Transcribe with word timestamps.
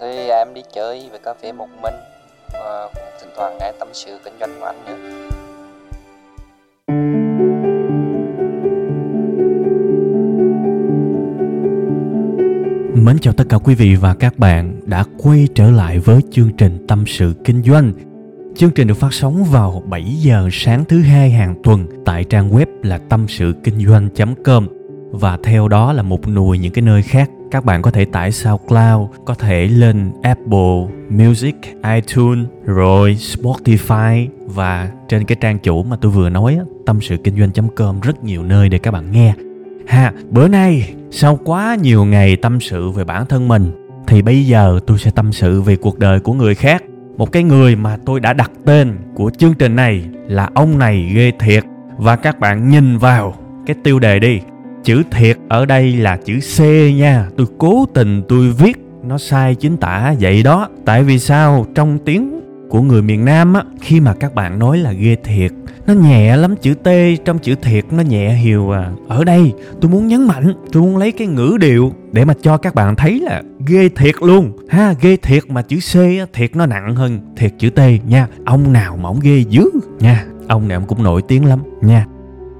Thì 0.00 0.28
à, 0.28 0.38
em 0.38 0.54
đi 0.54 0.62
chơi 0.72 1.08
về 1.12 1.18
cà 1.24 1.34
phê 1.34 1.52
một 1.52 1.68
mình 1.82 1.94
và 2.52 2.90
cũng 2.94 3.04
thỉnh 3.20 3.30
thoảng 3.36 3.56
nghe 3.60 3.72
tâm 3.78 3.88
sự 3.92 4.18
kinh 4.24 4.34
doanh 4.40 4.60
của 4.60 4.66
anh 4.66 4.84
nữa. 4.86 4.96
Mến 12.94 13.18
chào 13.18 13.34
tất 13.34 13.44
cả 13.48 13.58
quý 13.58 13.74
vị 13.74 13.94
và 13.94 14.14
các 14.14 14.38
bạn 14.38 14.80
đã 14.86 15.04
quay 15.18 15.48
trở 15.54 15.70
lại 15.70 15.98
với 15.98 16.20
chương 16.30 16.56
trình 16.56 16.86
Tâm 16.88 17.04
sự 17.06 17.32
Kinh 17.44 17.62
doanh. 17.62 17.92
Chương 18.56 18.70
trình 18.70 18.88
được 18.88 18.94
phát 18.94 19.12
sóng 19.12 19.44
vào 19.44 19.82
7 19.86 20.04
giờ 20.04 20.48
sáng 20.52 20.84
thứ 20.84 21.02
hai 21.02 21.30
hàng 21.30 21.54
tuần 21.62 21.86
tại 22.04 22.24
trang 22.24 22.50
web 22.50 22.66
là 22.82 22.98
tâm 23.08 23.26
sự 23.28 23.54
kinh 23.64 23.86
doanh.com 23.86 24.77
và 25.10 25.38
theo 25.42 25.68
đó 25.68 25.92
là 25.92 26.02
một 26.02 26.28
nùi 26.28 26.58
những 26.58 26.72
cái 26.72 26.82
nơi 26.82 27.02
khác 27.02 27.30
các 27.50 27.64
bạn 27.64 27.82
có 27.82 27.90
thể 27.90 28.04
tải 28.04 28.32
SoundCloud, 28.32 29.10
có 29.24 29.34
thể 29.34 29.66
lên 29.66 30.12
Apple 30.22 30.86
Music, 31.10 31.56
iTunes, 31.94 32.46
rồi 32.64 33.14
Spotify 33.14 34.28
và 34.46 34.90
trên 35.08 35.24
cái 35.24 35.36
trang 35.40 35.58
chủ 35.58 35.82
mà 35.82 35.96
tôi 36.00 36.12
vừa 36.12 36.28
nói 36.28 36.58
tâm 36.86 37.00
sự 37.00 37.16
kinh 37.16 37.38
doanh.com 37.38 38.00
rất 38.00 38.24
nhiều 38.24 38.42
nơi 38.42 38.68
để 38.68 38.78
các 38.78 38.90
bạn 38.90 39.12
nghe. 39.12 39.34
Ha, 39.86 40.12
bữa 40.30 40.48
nay 40.48 40.94
sau 41.10 41.38
quá 41.44 41.76
nhiều 41.82 42.04
ngày 42.04 42.36
tâm 42.36 42.60
sự 42.60 42.90
về 42.90 43.04
bản 43.04 43.26
thân 43.26 43.48
mình 43.48 43.70
thì 44.06 44.22
bây 44.22 44.46
giờ 44.46 44.80
tôi 44.86 44.98
sẽ 44.98 45.10
tâm 45.10 45.32
sự 45.32 45.62
về 45.62 45.76
cuộc 45.76 45.98
đời 45.98 46.20
của 46.20 46.32
người 46.32 46.54
khác. 46.54 46.82
Một 47.16 47.32
cái 47.32 47.42
người 47.42 47.76
mà 47.76 47.96
tôi 48.06 48.20
đã 48.20 48.32
đặt 48.32 48.50
tên 48.64 48.98
của 49.14 49.30
chương 49.38 49.54
trình 49.54 49.76
này 49.76 50.02
là 50.28 50.50
ông 50.54 50.78
này 50.78 51.10
ghê 51.14 51.32
thiệt 51.38 51.64
và 51.96 52.16
các 52.16 52.40
bạn 52.40 52.68
nhìn 52.68 52.98
vào 52.98 53.34
cái 53.66 53.76
tiêu 53.84 53.98
đề 53.98 54.18
đi 54.18 54.40
chữ 54.88 55.02
thiệt 55.10 55.36
ở 55.48 55.66
đây 55.66 55.96
là 55.96 56.16
chữ 56.16 56.38
c 56.56 56.60
nha. 56.94 57.28
Tôi 57.36 57.46
cố 57.58 57.86
tình 57.94 58.22
tôi 58.28 58.52
viết 58.58 58.76
nó 59.04 59.18
sai 59.18 59.54
chính 59.54 59.76
tả 59.76 60.14
vậy 60.20 60.42
đó. 60.42 60.68
Tại 60.84 61.02
vì 61.02 61.18
sao? 61.18 61.66
Trong 61.74 61.98
tiếng 62.04 62.40
của 62.68 62.82
người 62.82 63.02
miền 63.02 63.24
nam 63.24 63.54
á 63.54 63.62
khi 63.80 64.00
mà 64.00 64.14
các 64.14 64.34
bạn 64.34 64.58
nói 64.58 64.78
là 64.78 64.92
ghê 64.92 65.16
thiệt 65.24 65.52
nó 65.86 65.94
nhẹ 65.94 66.36
lắm. 66.36 66.54
Chữ 66.56 66.74
t 66.74 66.88
trong 67.24 67.38
chữ 67.38 67.54
thiệt 67.62 67.84
nó 67.90 68.02
nhẹ 68.02 68.34
hiều 68.34 68.70
à. 68.70 68.90
Ở 69.08 69.24
đây 69.24 69.52
tôi 69.80 69.90
muốn 69.90 70.06
nhấn 70.06 70.26
mạnh 70.26 70.54
tôi 70.72 70.82
muốn 70.82 70.96
lấy 70.96 71.12
cái 71.12 71.26
ngữ 71.26 71.56
điệu 71.60 71.92
để 72.12 72.24
mà 72.24 72.34
cho 72.42 72.56
các 72.56 72.74
bạn 72.74 72.96
thấy 72.96 73.20
là 73.20 73.42
ghê 73.66 73.88
thiệt 73.88 74.14
luôn. 74.22 74.52
Ha 74.68 74.94
ghê 75.00 75.16
thiệt 75.16 75.42
mà 75.48 75.62
chữ 75.62 75.78
c 75.92 75.94
á, 75.96 76.26
thiệt 76.32 76.56
nó 76.56 76.66
nặng 76.66 76.96
hơn 76.96 77.20
thiệt 77.36 77.52
chữ 77.58 77.70
t 77.70 77.80
nha. 78.06 78.26
Ông 78.44 78.72
nào 78.72 78.96
mà 78.96 79.08
ông 79.08 79.20
ghê 79.22 79.44
dữ 79.48 79.70
nha. 80.00 80.24
Ông 80.48 80.68
này 80.68 80.74
ông 80.74 80.86
cũng 80.86 81.02
nổi 81.02 81.22
tiếng 81.28 81.44
lắm 81.44 81.58
nha 81.82 82.06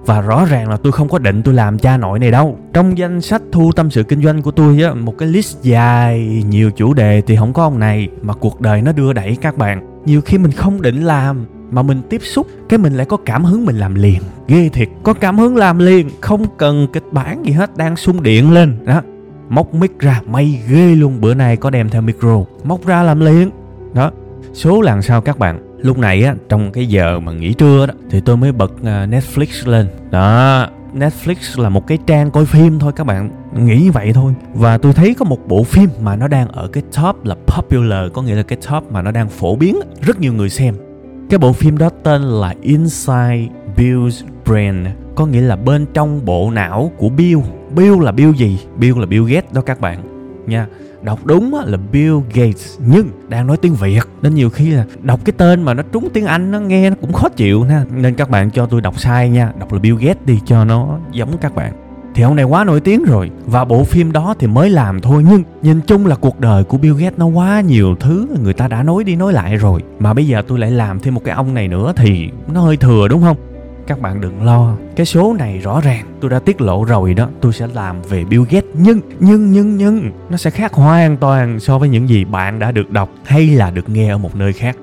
và 0.09 0.21
rõ 0.21 0.45
ràng 0.45 0.69
là 0.69 0.77
tôi 0.77 0.93
không 0.93 1.09
có 1.09 1.19
định 1.19 1.43
tôi 1.43 1.55
làm 1.55 1.79
cha 1.79 1.97
nội 1.97 2.19
này 2.19 2.31
đâu. 2.31 2.59
Trong 2.73 2.99
danh 2.99 3.21
sách 3.21 3.43
thu 3.53 3.73
tâm 3.73 3.91
sự 3.91 4.03
kinh 4.03 4.23
doanh 4.23 4.43
của 4.43 4.51
tôi 4.51 4.83
á, 4.83 4.95
một 4.95 5.19
cái 5.19 5.29
list 5.29 5.63
dài, 5.63 6.45
nhiều 6.49 6.71
chủ 6.71 6.95
đề 6.95 7.23
thì 7.27 7.37
không 7.37 7.53
có 7.53 7.63
ông 7.63 7.79
này, 7.79 8.09
mà 8.23 8.35
cuộc 8.35 8.61
đời 8.61 8.83
nó 8.83 8.93
đưa 8.93 9.13
đẩy 9.13 9.37
các 9.41 9.57
bạn. 9.57 10.03
Nhiều 10.07 10.21
khi 10.21 10.39
mình 10.39 10.53
không 10.53 10.83
định 10.83 11.03
làm, 11.03 11.47
mà 11.71 11.83
mình 11.83 12.03
tiếp 12.11 12.21
xúc, 12.23 12.47
cái 12.69 12.79
mình 12.79 12.95
lại 12.95 13.07
có 13.07 13.17
cảm 13.17 13.45
hứng 13.45 13.67
mình 13.67 13.77
làm 13.77 13.95
liền. 13.95 14.23
Ghê 14.49 14.69
thiệt, 14.69 14.89
có 15.03 15.13
cảm 15.15 15.39
hứng 15.39 15.57
làm 15.57 15.79
liền, 15.79 16.09
không 16.21 16.47
cần 16.57 16.87
kịch 16.93 17.13
bản 17.13 17.43
gì 17.47 17.53
hết, 17.53 17.77
đang 17.77 17.97
xung 17.97 18.23
điện 18.23 18.53
lên. 18.53 18.79
Đó, 18.85 19.03
móc 19.49 19.75
mic 19.75 19.99
ra, 19.99 20.23
may 20.27 20.63
ghê 20.69 20.95
luôn, 20.95 21.21
bữa 21.21 21.35
nay 21.35 21.57
có 21.57 21.71
đem 21.71 21.89
theo 21.89 22.03
micro. 22.03 22.45
Móc 22.65 22.87
ra 22.87 23.03
làm 23.03 23.21
liền. 23.21 23.51
Đó, 23.95 24.11
số 24.53 24.81
lần 24.81 25.03
sau 25.03 25.21
các 25.21 25.39
bạn? 25.39 25.68
Lúc 25.79 25.99
này 25.99 26.25
á, 26.25 26.35
trong 26.49 26.73
cái 26.73 26.87
giờ 26.87 27.21
mà 27.21 27.33
nghỉ 27.33 27.53
trưa 27.53 27.87
đó, 27.87 27.95
thì 28.11 28.21
tôi 28.21 28.37
mới 28.37 28.53
bật 28.53 28.73
à, 28.85 29.07
Netflix 29.07 29.71
lên. 29.71 29.89
Đó, 30.11 30.67
Netflix 30.95 31.63
là 31.63 31.69
một 31.69 31.87
cái 31.87 31.99
trang 32.07 32.31
coi 32.31 32.45
phim 32.45 32.79
thôi, 32.79 32.93
các 32.97 33.05
bạn. 33.05 33.31
Nghĩ 33.55 33.81
như 33.83 33.93
vậy 33.93 34.13
thôi. 34.13 34.35
Và 34.55 34.79
tôi 34.79 34.93
thấy 34.93 35.15
có 35.15 35.25
một 35.25 35.49
bộ 35.49 35.63
phim 35.63 35.91
mà 36.01 36.17
nó 36.17 36.29
đang 36.29 36.49
ở 36.49 36.69
cái 36.69 36.83
top 36.97 37.25
là 37.25 37.35
popular, 37.47 38.13
có 38.13 38.23
nghĩa 38.23 38.35
là 38.35 38.43
cái 38.43 38.59
top 38.71 38.93
mà 38.93 39.03
nó 39.03 39.11
đang 39.11 39.29
phổ 39.29 39.57
biến, 39.57 39.77
rất 40.01 40.21
nhiều 40.21 40.33
người 40.33 40.49
xem. 40.49 40.75
Cái 41.31 41.39
bộ 41.39 41.53
phim 41.53 41.79
đó 41.79 41.91
tên 42.03 42.23
là 42.23 42.55
Inside 42.63 43.49
Bill's 43.77 44.23
Brain, 44.47 44.85
có 45.15 45.27
nghĩa 45.27 45.41
là 45.41 45.57
bên 45.57 45.87
trong 45.95 46.25
bộ 46.25 46.51
não 46.51 46.93
của 46.97 47.09
Bill. 47.09 47.41
Bill 47.77 48.03
là 48.03 48.13
Bill 48.13 48.33
gì? 48.33 48.59
Bill 48.77 49.01
là 49.01 49.07
Bill 49.07 49.25
Gates 49.25 49.53
đó 49.53 49.61
các 49.61 49.81
bạn, 49.81 50.03
nha 50.47 50.67
đọc 51.03 51.27
đúng 51.27 51.55
là 51.67 51.79
Bill 51.93 52.17
Gates 52.35 52.79
nhưng 52.87 53.09
đang 53.29 53.47
nói 53.47 53.57
tiếng 53.57 53.75
Việt. 53.75 54.01
Nên 54.23 54.35
nhiều 54.35 54.51
khi 54.51 54.71
là 54.71 54.85
đọc 55.03 55.21
cái 55.25 55.33
tên 55.37 55.63
mà 55.63 55.75
nó 55.75 55.83
trúng 55.93 56.09
tiếng 56.13 56.27
Anh 56.27 56.51
nó 56.51 56.61
nghe 56.61 56.91
nó 56.91 56.97
cũng 57.01 57.13
khó 57.13 57.29
chịu 57.29 57.63
ha. 57.63 57.85
Nên 57.91 58.15
các 58.15 58.31
bạn 58.31 58.51
cho 58.51 58.67
tôi 58.67 58.81
đọc 58.81 59.01
sai 59.01 59.29
nha. 59.29 59.53
Đọc 59.59 59.73
là 59.73 59.79
Bill 59.79 59.97
Gates 59.97 60.27
đi 60.27 60.39
cho 60.47 60.65
nó 60.65 60.99
giống 61.13 61.39
các 61.39 61.55
bạn. 61.55 61.73
Thì 62.15 62.23
ông 62.23 62.37
này 62.37 62.45
quá 62.45 62.65
nổi 62.65 62.81
tiếng 62.81 63.05
rồi. 63.05 63.31
Và 63.47 63.65
bộ 63.65 63.85
phim 63.85 64.13
đó 64.13 64.35
thì 64.39 64.47
mới 64.47 64.71
làm 64.71 65.01
thôi 65.01 65.25
nhưng 65.31 65.43
nhìn 65.63 65.81
chung 65.81 66.07
là 66.07 66.15
cuộc 66.15 66.41
đời 66.41 66.65
của 66.65 66.79
Bill 66.79 66.95
Gates 66.95 67.19
nó 67.19 67.27
quá 67.27 67.61
nhiều 67.61 67.97
thứ, 68.01 68.29
người 68.43 68.55
ta 68.55 68.69
đã 68.69 68.83
nói 68.83 69.05
đi 69.05 69.17
nói 69.17 69.33
lại 69.33 69.57
rồi. 69.57 69.83
Mà 69.99 70.15
bây 70.15 70.27
giờ 70.27 70.43
tôi 70.49 70.59
lại 70.59 70.71
làm 70.71 71.01
thêm 71.01 71.15
một 71.15 71.25
cái 71.25 71.35
ông 71.35 71.55
này 71.55 71.69
nữa 71.69 71.93
thì 71.97 72.29
nó 72.53 72.61
hơi 72.61 72.77
thừa 72.77 73.09
đúng 73.09 73.23
không? 73.23 73.37
Các 73.89 74.01
bạn 74.01 74.21
đừng 74.21 74.45
lo, 74.45 74.77
cái 74.97 75.07
số 75.07 75.35
này 75.39 75.59
rõ 75.59 75.81
ràng. 75.81 76.07
Tôi 76.21 76.31
đã 76.31 76.39
tiết 76.39 76.61
lộ 76.61 76.85
rồi 76.85 77.15
đó, 77.15 77.29
tôi 77.41 77.53
sẽ 77.53 77.67
làm 77.75 77.97
về 78.03 78.25
Bill 78.25 78.43
Gates. 78.51 78.71
Nhưng 78.75 79.01
nhưng 79.21 79.53
nhưng 79.53 79.77
nhưng, 79.77 80.11
nó 80.31 80.37
sẽ 80.37 80.51
khác 80.51 80.73
hoàn 80.73 81.17
toàn 81.17 81.61
so 81.61 81.79
với 81.79 81.89
những 81.89 82.09
gì 82.09 82.25
bạn 82.25 82.59
đã 82.59 82.73
được 82.73 82.91
đọc 82.91 83.11
hay 83.25 83.47
là 83.47 83.71
được 83.71 83.89
nghe 83.89 84.11
ở 84.11 84.19
một 84.19 84.37
nơi 84.37 84.53
khác. 84.53 84.77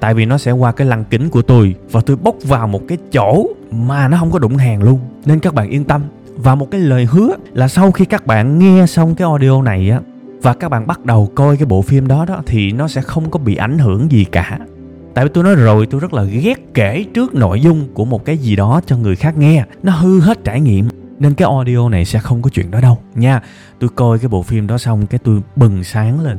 Tại 0.00 0.14
vì 0.14 0.24
nó 0.24 0.38
sẽ 0.38 0.52
qua 0.52 0.72
cái 0.72 0.86
lăng 0.86 1.04
kính 1.04 1.28
của 1.30 1.42
tôi 1.42 1.74
và 1.90 2.00
tôi 2.06 2.16
bốc 2.16 2.34
vào 2.44 2.68
một 2.68 2.82
cái 2.88 2.98
chỗ 3.12 3.46
mà 3.72 4.08
nó 4.08 4.16
không 4.18 4.30
có 4.30 4.38
đụng 4.38 4.56
hàng 4.56 4.82
luôn. 4.82 4.98
Nên 5.26 5.40
các 5.40 5.54
bạn 5.54 5.68
yên 5.68 5.84
tâm. 5.84 6.02
Và 6.36 6.54
một 6.54 6.70
cái 6.70 6.80
lời 6.80 7.04
hứa 7.10 7.36
là 7.52 7.68
sau 7.68 7.90
khi 7.90 8.04
các 8.04 8.26
bạn 8.26 8.58
nghe 8.58 8.86
xong 8.86 9.14
cái 9.14 9.28
audio 9.28 9.62
này 9.62 9.90
á, 9.90 10.00
và 10.42 10.54
các 10.54 10.68
bạn 10.68 10.86
bắt 10.86 11.04
đầu 11.04 11.30
coi 11.34 11.56
cái 11.56 11.66
bộ 11.66 11.82
phim 11.82 12.08
đó 12.08 12.24
đó, 12.24 12.42
thì 12.46 12.72
nó 12.72 12.88
sẽ 12.88 13.02
không 13.02 13.30
có 13.30 13.38
bị 13.38 13.54
ảnh 13.56 13.78
hưởng 13.78 14.12
gì 14.12 14.24
cả 14.24 14.58
tại 15.14 15.24
vì 15.24 15.30
tôi 15.34 15.44
nói 15.44 15.54
rồi, 15.54 15.86
tôi 15.86 16.00
rất 16.00 16.14
là 16.14 16.24
ghét 16.24 16.74
kể 16.74 17.04
trước 17.14 17.34
nội 17.34 17.60
dung 17.60 17.88
của 17.94 18.04
một 18.04 18.24
cái 18.24 18.38
gì 18.38 18.56
đó 18.56 18.80
cho 18.86 18.96
người 18.96 19.16
khác 19.16 19.38
nghe. 19.38 19.64
Nó 19.82 19.92
hư 19.92 20.20
hết 20.20 20.44
trải 20.44 20.60
nghiệm. 20.60 20.88
Nên 21.18 21.34
cái 21.34 21.48
audio 21.48 21.88
này 21.88 22.04
sẽ 22.04 22.18
không 22.18 22.42
có 22.42 22.50
chuyện 22.50 22.70
đó 22.70 22.80
đâu, 22.80 22.98
nha. 23.14 23.42
Tôi 23.78 23.90
coi 23.94 24.18
cái 24.18 24.28
bộ 24.28 24.42
phim 24.42 24.66
đó 24.66 24.78
xong 24.78 25.06
cái 25.06 25.20
tôi 25.24 25.40
bừng 25.56 25.84
sáng 25.84 26.20
lên. 26.20 26.38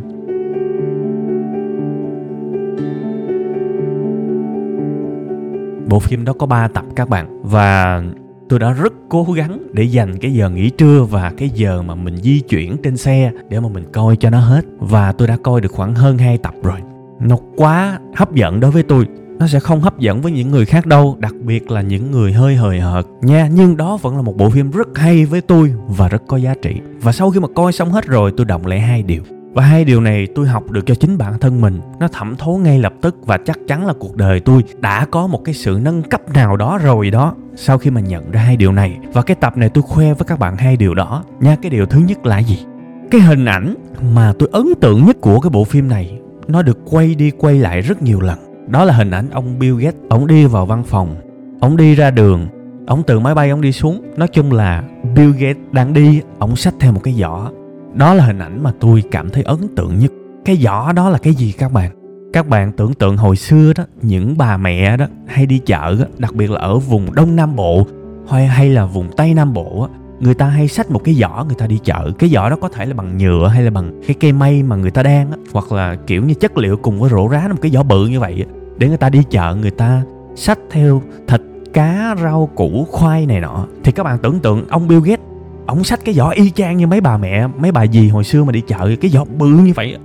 Bộ 5.89 5.99
phim 5.99 6.25
đó 6.25 6.33
có 6.33 6.45
3 6.45 6.67
tập 6.67 6.85
các 6.95 7.09
bạn, 7.09 7.41
và 7.43 8.03
tôi 8.49 8.59
đã 8.59 8.71
rất 8.71 8.93
cố 9.09 9.23
gắng 9.23 9.59
để 9.73 9.83
dành 9.83 10.17
cái 10.17 10.33
giờ 10.33 10.49
nghỉ 10.49 10.69
trưa 10.69 11.03
và 11.09 11.31
cái 11.37 11.49
giờ 11.49 11.81
mà 11.81 11.95
mình 11.95 12.17
di 12.17 12.39
chuyển 12.39 12.77
trên 12.83 12.97
xe 12.97 13.31
để 13.49 13.59
mà 13.59 13.69
mình 13.69 13.83
coi 13.93 14.15
cho 14.15 14.29
nó 14.29 14.39
hết. 14.39 14.65
Và 14.79 15.11
tôi 15.11 15.27
đã 15.27 15.37
coi 15.43 15.61
được 15.61 15.71
khoảng 15.71 15.95
hơn 15.95 16.17
2 16.17 16.37
tập 16.37 16.53
rồi 16.63 16.77
nó 17.21 17.37
quá 17.55 17.99
hấp 18.15 18.35
dẫn 18.35 18.59
đối 18.59 18.71
với 18.71 18.83
tôi. 18.83 19.07
Nó 19.39 19.47
sẽ 19.47 19.59
không 19.59 19.81
hấp 19.81 19.99
dẫn 19.99 20.21
với 20.21 20.31
những 20.31 20.51
người 20.51 20.65
khác 20.65 20.85
đâu, 20.85 21.17
đặc 21.19 21.33
biệt 21.45 21.71
là 21.71 21.81
những 21.81 22.11
người 22.11 22.33
hơi 22.33 22.55
hời 22.55 22.79
hợt. 22.79 23.05
Nha, 23.21 23.49
nhưng 23.53 23.77
đó 23.77 23.97
vẫn 24.01 24.15
là 24.15 24.21
một 24.21 24.37
bộ 24.37 24.49
phim 24.49 24.71
rất 24.71 24.97
hay 24.97 25.25
với 25.25 25.41
tôi 25.41 25.73
và 25.87 26.07
rất 26.07 26.21
có 26.27 26.37
giá 26.37 26.53
trị. 26.61 26.81
Và 27.01 27.11
sau 27.11 27.31
khi 27.31 27.39
mà 27.39 27.47
coi 27.55 27.71
xong 27.71 27.91
hết 27.91 28.07
rồi, 28.07 28.33
tôi 28.37 28.45
động 28.45 28.65
lại 28.65 28.79
hai 28.79 29.03
điều. 29.03 29.23
Và 29.53 29.63
hai 29.63 29.85
điều 29.85 30.01
này 30.01 30.27
tôi 30.35 30.47
học 30.47 30.71
được 30.71 30.85
cho 30.85 30.95
chính 30.95 31.17
bản 31.17 31.39
thân 31.39 31.61
mình. 31.61 31.79
Nó 31.99 32.07
thẩm 32.07 32.35
thấu 32.35 32.57
ngay 32.57 32.79
lập 32.79 32.93
tức 33.01 33.15
và 33.25 33.37
chắc 33.37 33.59
chắn 33.67 33.85
là 33.85 33.93
cuộc 33.99 34.15
đời 34.15 34.39
tôi 34.39 34.63
đã 34.79 35.05
có 35.11 35.27
một 35.27 35.41
cái 35.45 35.55
sự 35.55 35.79
nâng 35.81 36.03
cấp 36.03 36.21
nào 36.33 36.57
đó 36.57 36.79
rồi 36.83 37.11
đó, 37.11 37.35
sau 37.55 37.77
khi 37.77 37.89
mà 37.89 38.01
nhận 38.01 38.31
ra 38.31 38.41
hai 38.41 38.57
điều 38.57 38.71
này. 38.71 38.97
Và 39.13 39.21
cái 39.21 39.35
tập 39.35 39.57
này 39.57 39.69
tôi 39.69 39.81
khoe 39.87 40.13
với 40.13 40.25
các 40.27 40.39
bạn 40.39 40.57
hai 40.57 40.77
điều 40.77 40.93
đó. 40.93 41.23
Nha, 41.39 41.55
cái 41.61 41.69
điều 41.69 41.85
thứ 41.85 41.99
nhất 41.99 42.25
là 42.25 42.39
gì? 42.39 42.65
Cái 43.11 43.21
hình 43.21 43.45
ảnh 43.45 43.75
mà 44.13 44.33
tôi 44.39 44.49
ấn 44.51 44.65
tượng 44.81 45.05
nhất 45.05 45.17
của 45.21 45.39
cái 45.39 45.49
bộ 45.49 45.63
phim 45.63 45.87
này 45.87 46.19
nó 46.47 46.61
được 46.61 46.77
quay 46.85 47.15
đi 47.15 47.31
quay 47.31 47.59
lại 47.59 47.81
rất 47.81 48.01
nhiều 48.01 48.21
lần. 48.21 48.39
Đó 48.67 48.85
là 48.85 48.93
hình 48.93 49.11
ảnh 49.11 49.29
ông 49.29 49.59
Bill 49.59 49.79
Gates. 49.79 50.01
Ông 50.09 50.27
đi 50.27 50.45
vào 50.45 50.65
văn 50.65 50.83
phòng. 50.83 51.15
Ông 51.61 51.77
đi 51.77 51.95
ra 51.95 52.11
đường. 52.11 52.47
Ông 52.87 53.03
từ 53.07 53.19
máy 53.19 53.35
bay 53.35 53.49
ông 53.49 53.61
đi 53.61 53.71
xuống. 53.71 54.01
Nói 54.17 54.27
chung 54.27 54.51
là 54.51 54.83
Bill 55.15 55.31
Gates 55.31 55.63
đang 55.71 55.93
đi. 55.93 56.21
Ông 56.39 56.55
xách 56.55 56.73
theo 56.79 56.91
một 56.91 57.01
cái 57.03 57.13
giỏ. 57.13 57.51
Đó 57.93 58.13
là 58.13 58.25
hình 58.25 58.39
ảnh 58.39 58.63
mà 58.63 58.71
tôi 58.79 59.03
cảm 59.11 59.29
thấy 59.29 59.43
ấn 59.43 59.75
tượng 59.75 59.99
nhất. 59.99 60.11
Cái 60.45 60.57
giỏ 60.57 60.91
đó 60.95 61.09
là 61.09 61.17
cái 61.17 61.33
gì 61.33 61.51
các 61.51 61.73
bạn? 61.73 61.91
Các 62.33 62.47
bạn 62.47 62.71
tưởng 62.71 62.93
tượng 62.93 63.17
hồi 63.17 63.35
xưa 63.35 63.73
đó 63.77 63.83
những 64.01 64.37
bà 64.37 64.57
mẹ 64.57 64.97
đó 64.97 65.05
hay 65.27 65.45
đi 65.45 65.59
chợ 65.59 65.95
đó, 65.99 66.05
đặc 66.17 66.35
biệt 66.35 66.51
là 66.51 66.59
ở 66.59 66.79
vùng 66.79 67.15
đông 67.15 67.35
nam 67.35 67.55
bộ 67.55 67.87
hay 68.29 68.47
hay 68.47 68.69
là 68.69 68.85
vùng 68.85 69.07
tây 69.17 69.33
nam 69.33 69.53
bộ 69.53 69.87
người 70.21 70.33
ta 70.33 70.45
hay 70.45 70.67
xách 70.67 70.91
một 70.91 71.03
cái 71.03 71.15
giỏ 71.15 71.43
người 71.47 71.55
ta 71.55 71.67
đi 71.67 71.79
chợ. 71.83 72.11
Cái 72.19 72.29
giỏ 72.29 72.49
đó 72.49 72.55
có 72.61 72.69
thể 72.69 72.85
là 72.85 72.93
bằng 72.93 73.17
nhựa 73.17 73.47
hay 73.47 73.63
là 73.63 73.69
bằng 73.69 74.01
cái 74.07 74.15
cây 74.19 74.33
mây 74.33 74.63
mà 74.63 74.75
người 74.75 74.91
ta 74.91 75.03
đan 75.03 75.31
á, 75.31 75.37
hoặc 75.53 75.71
là 75.71 75.95
kiểu 76.07 76.23
như 76.23 76.33
chất 76.33 76.57
liệu 76.57 76.77
cùng 76.77 76.99
với 76.99 77.09
rổ 77.09 77.27
rá 77.27 77.47
một 77.47 77.57
cái 77.61 77.71
giỏ 77.71 77.83
bự 77.83 78.07
như 78.07 78.19
vậy 78.19 78.45
để 78.77 78.87
người 78.87 78.97
ta 78.97 79.09
đi 79.09 79.23
chợ, 79.29 79.55
người 79.61 79.71
ta 79.71 80.03
xách 80.35 80.59
theo 80.71 81.01
thịt, 81.27 81.41
cá, 81.73 82.15
rau, 82.23 82.49
củ, 82.55 82.87
khoai 82.91 83.25
này 83.25 83.39
nọ. 83.39 83.65
Thì 83.83 83.91
các 83.91 84.03
bạn 84.03 84.17
tưởng 84.19 84.39
tượng, 84.39 84.67
ông 84.69 84.87
Bill 84.87 85.01
Gates, 85.01 85.25
ông 85.65 85.83
xách 85.83 85.99
cái 86.05 86.15
giỏ 86.15 86.29
y 86.29 86.49
chang 86.49 86.77
như 86.77 86.87
mấy 86.87 87.01
bà 87.01 87.17
mẹ, 87.17 87.47
mấy 87.47 87.71
bà 87.71 87.87
dì 87.87 88.09
hồi 88.09 88.23
xưa 88.23 88.43
mà 88.43 88.51
đi 88.51 88.61
chợ, 88.61 88.95
cái 89.01 89.11
giỏ 89.11 89.25
bự 89.37 89.47
như 89.47 89.73
vậy 89.75 89.97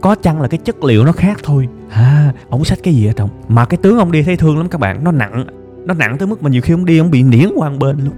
có 0.00 0.14
chăng 0.14 0.40
là 0.40 0.48
cái 0.48 0.58
chất 0.58 0.84
liệu 0.84 1.04
nó 1.04 1.12
khác 1.12 1.40
thôi. 1.42 1.68
À 1.90 2.32
ông 2.48 2.64
xách 2.64 2.78
cái 2.82 2.94
gì 2.94 3.06
ở 3.06 3.12
trong? 3.12 3.28
Mà 3.48 3.64
cái 3.64 3.78
tướng 3.82 3.98
ông 3.98 4.12
đi 4.12 4.22
thấy 4.22 4.36
thương 4.36 4.58
lắm 4.58 4.68
các 4.68 4.80
bạn, 4.80 5.04
nó 5.04 5.12
nặng 5.12 5.46
nó 5.84 5.94
nặng 5.94 6.18
tới 6.18 6.28
mức 6.28 6.42
mà 6.42 6.50
nhiều 6.50 6.62
khi 6.62 6.74
ông 6.74 6.84
đi 6.84 6.98
ông 6.98 7.10
bị 7.10 7.22
niễn 7.22 7.48
qua 7.54 7.70
một 7.70 7.76
bên 7.80 7.98
luôn 8.04 8.14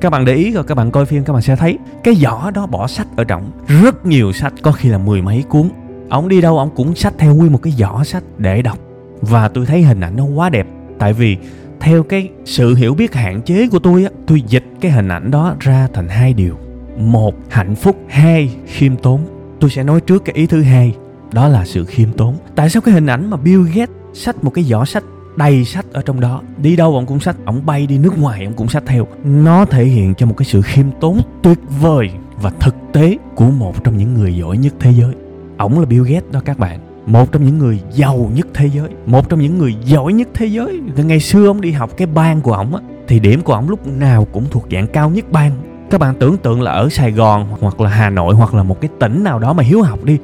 các 0.00 0.10
bạn 0.10 0.24
để 0.24 0.34
ý 0.34 0.52
rồi, 0.52 0.64
các 0.64 0.74
bạn 0.74 0.90
coi 0.90 1.06
phim 1.06 1.24
các 1.24 1.32
bạn 1.32 1.42
sẽ 1.42 1.56
thấy 1.56 1.78
cái 2.04 2.14
giỏ 2.14 2.50
đó 2.54 2.66
bỏ 2.66 2.86
sách 2.86 3.06
ở 3.16 3.24
trong 3.24 3.50
rất 3.82 4.06
nhiều 4.06 4.32
sách, 4.32 4.52
có 4.62 4.72
khi 4.72 4.88
là 4.88 4.98
mười 4.98 5.22
mấy 5.22 5.44
cuốn. 5.48 5.68
Ông 6.08 6.28
đi 6.28 6.40
đâu, 6.40 6.58
ông 6.58 6.70
cũng 6.76 6.94
sách 6.94 7.14
theo 7.18 7.34
nguyên 7.34 7.52
một 7.52 7.62
cái 7.62 7.72
giỏ 7.78 8.04
sách 8.04 8.22
để 8.38 8.62
đọc. 8.62 8.78
Và 9.20 9.48
tôi 9.48 9.66
thấy 9.66 9.82
hình 9.82 10.00
ảnh 10.00 10.16
nó 10.16 10.24
quá 10.24 10.48
đẹp. 10.48 10.66
Tại 10.98 11.12
vì 11.12 11.36
theo 11.80 12.02
cái 12.02 12.30
sự 12.44 12.74
hiểu 12.74 12.94
biết 12.94 13.14
hạn 13.14 13.42
chế 13.42 13.68
của 13.68 13.78
tôi 13.78 14.04
á, 14.04 14.10
tôi 14.26 14.40
dịch 14.40 14.64
cái 14.80 14.92
hình 14.92 15.08
ảnh 15.08 15.30
đó 15.30 15.54
ra 15.60 15.88
thành 15.92 16.08
hai 16.08 16.32
điều. 16.32 16.54
Một, 16.98 17.34
hạnh 17.48 17.74
phúc. 17.74 17.96
Hai, 18.08 18.56
khiêm 18.66 18.96
tốn. 18.96 19.20
Tôi 19.60 19.70
sẽ 19.70 19.82
nói 19.82 20.00
trước 20.00 20.24
cái 20.24 20.36
ý 20.36 20.46
thứ 20.46 20.62
hai, 20.62 20.94
đó 21.32 21.48
là 21.48 21.64
sự 21.64 21.84
khiêm 21.84 22.12
tốn. 22.12 22.36
Tại 22.54 22.70
sao 22.70 22.82
cái 22.82 22.94
hình 22.94 23.06
ảnh 23.06 23.30
mà 23.30 23.36
bill 23.36 23.62
gates 23.74 23.96
sách 24.12 24.44
một 24.44 24.50
cái 24.50 24.64
giỏ 24.64 24.84
sách 24.84 25.04
đầy 25.36 25.64
sách 25.64 25.86
ở 25.92 26.02
trong 26.02 26.20
đó. 26.20 26.42
Đi 26.62 26.76
đâu 26.76 26.94
ông 26.94 27.06
cũng 27.06 27.20
sách, 27.20 27.36
ông 27.44 27.66
bay 27.66 27.86
đi 27.86 27.98
nước 27.98 28.18
ngoài 28.18 28.44
ông 28.44 28.54
cũng 28.54 28.68
sách 28.68 28.82
theo. 28.86 29.06
Nó 29.24 29.64
thể 29.64 29.84
hiện 29.84 30.14
cho 30.14 30.26
một 30.26 30.34
cái 30.36 30.46
sự 30.46 30.62
khiêm 30.62 30.86
tốn 31.00 31.20
tuyệt 31.42 31.58
vời 31.80 32.10
và 32.42 32.50
thực 32.60 32.74
tế 32.92 33.18
của 33.34 33.50
một 33.50 33.84
trong 33.84 33.96
những 33.96 34.14
người 34.14 34.36
giỏi 34.36 34.58
nhất 34.58 34.74
thế 34.80 34.90
giới. 34.90 35.14
Ổng 35.58 35.78
là 35.80 35.86
bill 35.86 36.04
gates 36.04 36.32
đó 36.32 36.40
các 36.44 36.58
bạn. 36.58 36.80
Một 37.06 37.32
trong 37.32 37.44
những 37.44 37.58
người 37.58 37.80
giàu 37.92 38.30
nhất 38.34 38.46
thế 38.54 38.70
giới. 38.74 38.88
Một 39.06 39.28
trong 39.28 39.40
những 39.40 39.58
người 39.58 39.76
giỏi 39.84 40.12
nhất 40.12 40.28
thế 40.34 40.46
giới. 40.46 40.80
Ngày 40.96 41.20
xưa 41.20 41.46
ông 41.46 41.60
đi 41.60 41.72
học 41.72 41.90
cái 41.96 42.06
bang 42.06 42.40
của 42.40 42.52
ổng 42.52 42.74
á, 42.74 42.82
thì 43.08 43.20
điểm 43.20 43.42
của 43.42 43.52
ổng 43.52 43.70
lúc 43.70 43.86
nào 43.86 44.26
cũng 44.32 44.44
thuộc 44.50 44.66
dạng 44.70 44.86
cao 44.86 45.10
nhất 45.10 45.32
bang. 45.32 45.52
Các 45.90 46.00
bạn 46.00 46.14
tưởng 46.18 46.36
tượng 46.36 46.62
là 46.62 46.72
ở 46.72 46.88
sài 46.88 47.12
gòn 47.12 47.46
hoặc 47.60 47.80
là 47.80 47.90
hà 47.90 48.10
nội 48.10 48.34
hoặc 48.34 48.54
là 48.54 48.62
một 48.62 48.80
cái 48.80 48.90
tỉnh 49.00 49.24
nào 49.24 49.38
đó 49.38 49.52
mà 49.52 49.62
hiếu 49.62 49.82
học 49.82 50.04
đi. 50.04 50.18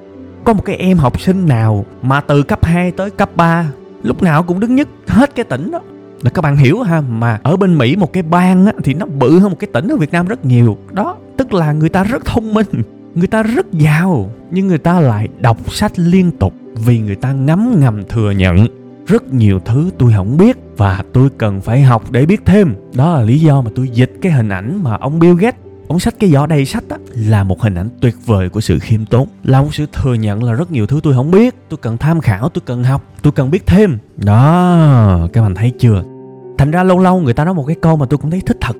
Có 0.45 0.53
một 0.53 0.63
cái 0.65 0.77
em 0.77 0.99
học 0.99 1.21
sinh 1.21 1.47
nào 1.47 1.85
mà 2.03 2.21
từ 2.21 2.43
cấp 2.43 2.65
2 2.65 2.91
tới 2.91 3.11
cấp 3.11 3.31
3 3.37 3.67
lúc 4.03 4.23
nào 4.23 4.43
cũng 4.43 4.61
đứng 4.61 4.75
nhất 4.75 4.89
hết 5.07 5.35
cái 5.35 5.45
tỉnh 5.45 5.71
đó. 5.71 5.81
Là 6.23 6.31
các 6.31 6.43
bạn 6.43 6.57
hiểu 6.57 6.81
ha 6.81 7.01
mà 7.01 7.41
ở 7.43 7.57
bên 7.57 7.79
Mỹ 7.79 7.97
một 7.97 8.13
cái 8.13 8.23
bang 8.23 8.67
á, 8.67 8.73
thì 8.85 8.95
nó 8.95 9.07
bự 9.07 9.39
hơn 9.39 9.51
một 9.51 9.59
cái 9.59 9.71
tỉnh 9.73 9.89
ở 9.89 9.97
Việt 9.97 10.13
Nam 10.13 10.27
rất 10.27 10.45
nhiều. 10.45 10.79
Đó 10.93 11.17
tức 11.37 11.53
là 11.53 11.73
người 11.73 11.89
ta 11.89 12.05
rất 12.05 12.25
thông 12.25 12.55
minh 12.55 12.67
người 13.15 13.27
ta 13.27 13.43
rất 13.43 13.73
giàu 13.73 14.31
nhưng 14.51 14.69
người 14.69 14.79
ta 14.79 15.01
lại 15.01 15.29
đọc 15.41 15.73
sách 15.73 15.93
liên 15.99 16.31
tục 16.31 16.55
vì 16.75 16.99
người 16.99 17.17
ta 17.17 17.33
ngấm 17.33 17.81
ngầm 17.81 18.03
thừa 18.09 18.31
nhận 18.31 18.67
rất 19.07 19.35
nhiều 19.35 19.61
thứ 19.65 19.91
tôi 19.99 20.13
không 20.17 20.37
biết 20.37 20.57
và 20.77 21.05
tôi 21.13 21.29
cần 21.39 21.61
phải 21.61 21.83
học 21.83 22.11
để 22.11 22.27
biết 22.27 22.43
thêm. 22.45 22.75
Đó 22.95 23.15
là 23.15 23.23
lý 23.23 23.39
do 23.39 23.61
mà 23.61 23.71
tôi 23.75 23.89
dịch 23.89 24.19
cái 24.23 24.33
hình 24.33 24.49
ảnh 24.49 24.81
mà 24.83 24.97
ông 24.97 25.19
Bill 25.19 25.35
Gates 25.35 25.61
ông 25.89 26.01
sách 26.01 26.15
cái 26.21 26.31
giỏ 26.31 26.47
đầy 26.47 26.65
sách 26.65 26.85
á, 26.89 26.97
là 27.15 27.45
một 27.45 27.61
hình 27.61 27.75
ảnh 27.75 27.89
tuyệt 28.01 28.15
vời 28.27 28.49
của 28.49 28.61
sự 28.61 28.79
khiêm 28.79 29.07
tốn, 29.07 29.29
là 29.45 29.63
một 29.63 29.75
sự 29.75 29.87
thừa 29.93 30.15
nhận 30.15 30.45
là 30.45 30.53
rất 30.53 30.71
nhiều 30.71 30.87
thứ 30.87 31.01
tôi 31.03 31.15
không 31.15 31.31
biết. 31.31 31.55
Tôi 31.69 31.79
cần 31.83 31.99
tham 31.99 32.21
khảo, 32.21 32.49
tôi 32.49 32.63
cần 32.67 32.85
học, 32.85 33.05
tôi 33.23 33.33
cần 33.33 33.51
biết 33.51 33.67
thêm. 33.67 33.99
Đó, 34.17 35.29
các 35.33 35.43
bạn 35.43 35.55
thấy 35.55 35.73
chưa? 35.79 36.03
Thành 36.59 36.71
ra 36.71 36.83
lâu 36.83 36.99
lâu 36.99 37.21
người 37.21 37.35
ta 37.35 37.45
nói 37.45 37.55
một 37.55 37.65
cái 37.67 37.77
câu 37.83 37.97
mà 37.97 38.07
tôi 38.07 38.19
cũng 38.19 38.31
thấy 38.31 38.41
thích 38.47 38.59
thật. 38.61 38.77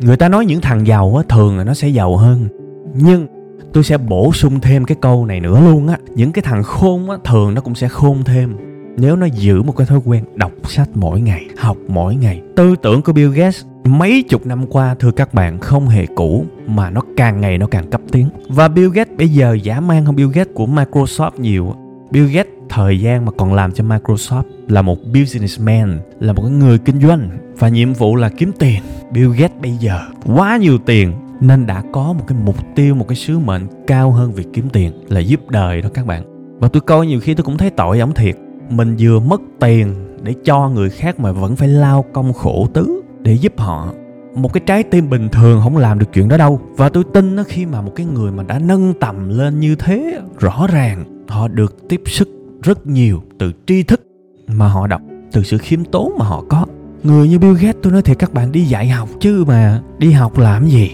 Người 0.00 0.16
ta 0.16 0.28
nói 0.28 0.46
những 0.46 0.60
thằng 0.60 0.86
giàu 0.86 1.16
á, 1.16 1.22
thường 1.28 1.58
là 1.58 1.64
nó 1.64 1.74
sẽ 1.74 1.88
giàu 1.88 2.16
hơn. 2.16 2.48
Nhưng 2.94 3.26
tôi 3.72 3.84
sẽ 3.84 3.98
bổ 3.98 4.32
sung 4.32 4.60
thêm 4.60 4.84
cái 4.84 4.96
câu 5.00 5.26
này 5.26 5.40
nữa 5.40 5.60
luôn 5.60 5.88
á. 5.88 5.98
Những 6.14 6.32
cái 6.32 6.42
thằng 6.42 6.62
khôn 6.62 7.10
á, 7.10 7.16
thường 7.24 7.54
nó 7.54 7.60
cũng 7.60 7.74
sẽ 7.74 7.88
khôn 7.88 8.24
thêm 8.24 8.56
nếu 9.00 9.16
nó 9.16 9.26
giữ 9.26 9.62
một 9.62 9.76
cái 9.76 9.86
thói 9.86 10.00
quen 10.04 10.24
đọc 10.34 10.52
sách 10.64 10.88
mỗi 10.94 11.20
ngày, 11.20 11.46
học 11.58 11.76
mỗi 11.88 12.14
ngày, 12.14 12.42
tư 12.56 12.74
tưởng 12.82 13.02
của 13.02 13.12
bill 13.12 13.32
gates 13.32 13.64
mấy 13.84 14.22
chục 14.22 14.46
năm 14.46 14.66
qua, 14.66 14.94
thưa 14.94 15.10
các 15.10 15.34
bạn, 15.34 15.58
không 15.58 15.88
hề 15.88 16.06
cũ, 16.06 16.44
mà 16.66 16.90
nó 16.90 17.00
càng 17.16 17.40
ngày 17.40 17.58
nó 17.58 17.66
càng 17.66 17.90
cấp 17.90 18.00
tiến. 18.12 18.28
Và 18.48 18.68
bill 18.68 18.90
gates 18.90 19.16
bây 19.18 19.28
giờ 19.28 19.56
giả 19.62 19.80
mang 19.80 20.04
hơn 20.04 20.16
bill 20.16 20.30
gates 20.30 20.54
của 20.54 20.66
microsoft 20.66 21.30
nhiều. 21.38 21.74
Bill 22.10 22.26
gates, 22.26 22.52
thời 22.68 23.00
gian 23.00 23.24
mà 23.24 23.32
còn 23.32 23.54
làm 23.54 23.72
cho 23.72 23.84
microsoft 23.84 24.42
là 24.68 24.82
một 24.82 24.98
businessman, 25.14 26.00
là 26.20 26.32
một 26.32 26.42
người 26.42 26.78
kinh 26.78 27.00
doanh, 27.00 27.30
và 27.58 27.68
nhiệm 27.68 27.92
vụ 27.92 28.16
là 28.16 28.28
kiếm 28.28 28.52
tiền. 28.58 28.82
Bill 29.12 29.32
gates 29.32 29.62
bây 29.62 29.72
giờ 29.72 30.00
quá 30.26 30.56
nhiều 30.56 30.78
tiền, 30.78 31.12
nên 31.40 31.66
đã 31.66 31.82
có 31.92 32.12
một 32.12 32.24
cái 32.26 32.38
mục 32.44 32.56
tiêu, 32.74 32.94
một 32.94 33.08
cái 33.08 33.16
sứ 33.16 33.38
mệnh 33.38 33.66
cao 33.86 34.12
hơn 34.12 34.32
việc 34.32 34.46
kiếm 34.52 34.68
tiền, 34.72 34.92
là 35.08 35.20
giúp 35.20 35.48
đời 35.50 35.82
đó 35.82 35.88
các 35.94 36.06
bạn. 36.06 36.22
Và 36.60 36.68
tôi 36.68 36.80
coi 36.80 37.06
nhiều 37.06 37.20
khi 37.20 37.34
tôi 37.34 37.44
cũng 37.44 37.56
thấy 37.56 37.70
tội 37.70 38.00
ổng 38.00 38.14
thiệt 38.14 38.36
mình 38.70 38.96
vừa 38.98 39.20
mất 39.20 39.40
tiền 39.60 39.94
để 40.22 40.34
cho 40.44 40.68
người 40.68 40.90
khác 40.90 41.20
mà 41.20 41.32
vẫn 41.32 41.56
phải 41.56 41.68
lao 41.68 42.04
công 42.12 42.32
khổ 42.32 42.68
tứ 42.74 43.02
để 43.22 43.32
giúp 43.32 43.52
họ. 43.56 43.92
Một 44.34 44.52
cái 44.52 44.62
trái 44.66 44.82
tim 44.82 45.10
bình 45.10 45.28
thường 45.28 45.60
không 45.62 45.76
làm 45.76 45.98
được 45.98 46.06
chuyện 46.12 46.28
đó 46.28 46.36
đâu. 46.36 46.60
Và 46.76 46.88
tôi 46.88 47.04
tin 47.14 47.36
nó 47.36 47.42
khi 47.42 47.66
mà 47.66 47.80
một 47.80 47.92
cái 47.96 48.06
người 48.06 48.32
mà 48.32 48.42
đã 48.42 48.58
nâng 48.58 48.94
tầm 49.00 49.28
lên 49.28 49.60
như 49.60 49.74
thế, 49.74 50.20
rõ 50.38 50.66
ràng 50.72 51.24
họ 51.28 51.48
được 51.48 51.88
tiếp 51.88 52.02
sức 52.06 52.28
rất 52.62 52.86
nhiều 52.86 53.22
từ 53.38 53.52
tri 53.66 53.82
thức 53.82 54.00
mà 54.48 54.68
họ 54.68 54.86
đọc, 54.86 55.02
từ 55.32 55.42
sự 55.42 55.58
khiêm 55.58 55.84
tốn 55.84 56.12
mà 56.18 56.24
họ 56.24 56.44
có. 56.48 56.66
Người 57.02 57.28
như 57.28 57.38
Bill 57.38 57.54
Gates, 57.54 57.76
tôi 57.82 57.92
nói 57.92 58.02
thiệt, 58.02 58.18
các 58.18 58.32
bạn 58.34 58.52
đi 58.52 58.64
dạy 58.64 58.88
học 58.88 59.08
chứ 59.20 59.44
mà 59.48 59.82
đi 59.98 60.12
học 60.12 60.38
làm 60.38 60.66
gì? 60.66 60.90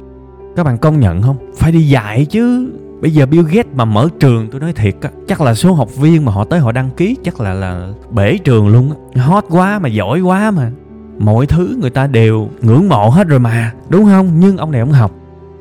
Các 0.56 0.65
bạn 0.65 0.79
công 0.79 1.00
nhận 1.00 1.23
không? 1.23 1.37
Phải 1.56 1.73
đi 1.73 1.88
dạy 1.88 2.25
chứ 2.25 2.73
bây 3.05 3.11
giờ 3.11 3.27
Bill 3.27 3.47
Gates 3.47 3.73
mà 3.75 3.85
mở 3.85 4.09
trường, 4.21 4.49
tôi 4.51 4.61
nói 4.61 4.73
thiệt 4.73 4.95
á, 5.01 5.11
chắc 5.29 5.41
là 5.41 5.55
số 5.55 5.73
học 5.73 5.97
viên 5.97 6.25
mà 6.25 6.33
họ 6.33 6.45
tới 6.45 6.61
họ 6.61 6.73
đăng 6.73 6.91
ký 6.91 7.17
chắc 7.25 7.41
là 7.41 7.55
là 7.55 7.89
bể 8.11 8.39
trường 8.39 8.69
luôn 8.69 8.93
á. 9.15 9.23
Hot 9.23 9.45
quá 9.49 9.79
mà, 9.79 9.89
giỏi 9.89 10.21
quá 10.21 10.51
mà. 10.51 10.71
Mọi 11.19 11.47
thứ 11.47 11.77
người 11.81 11.91
ta 11.91 12.06
đều 12.06 12.49
ngưỡng 12.62 12.89
mộ 12.89 13.09
hết 13.09 13.27
rồi 13.27 13.39
mà, 13.39 13.73
đúng 13.89 14.05
không? 14.05 14.31
Nhưng 14.39 14.56
ông 14.56 14.71
này 14.71 14.81
ông 14.81 14.93
học, 14.93 15.12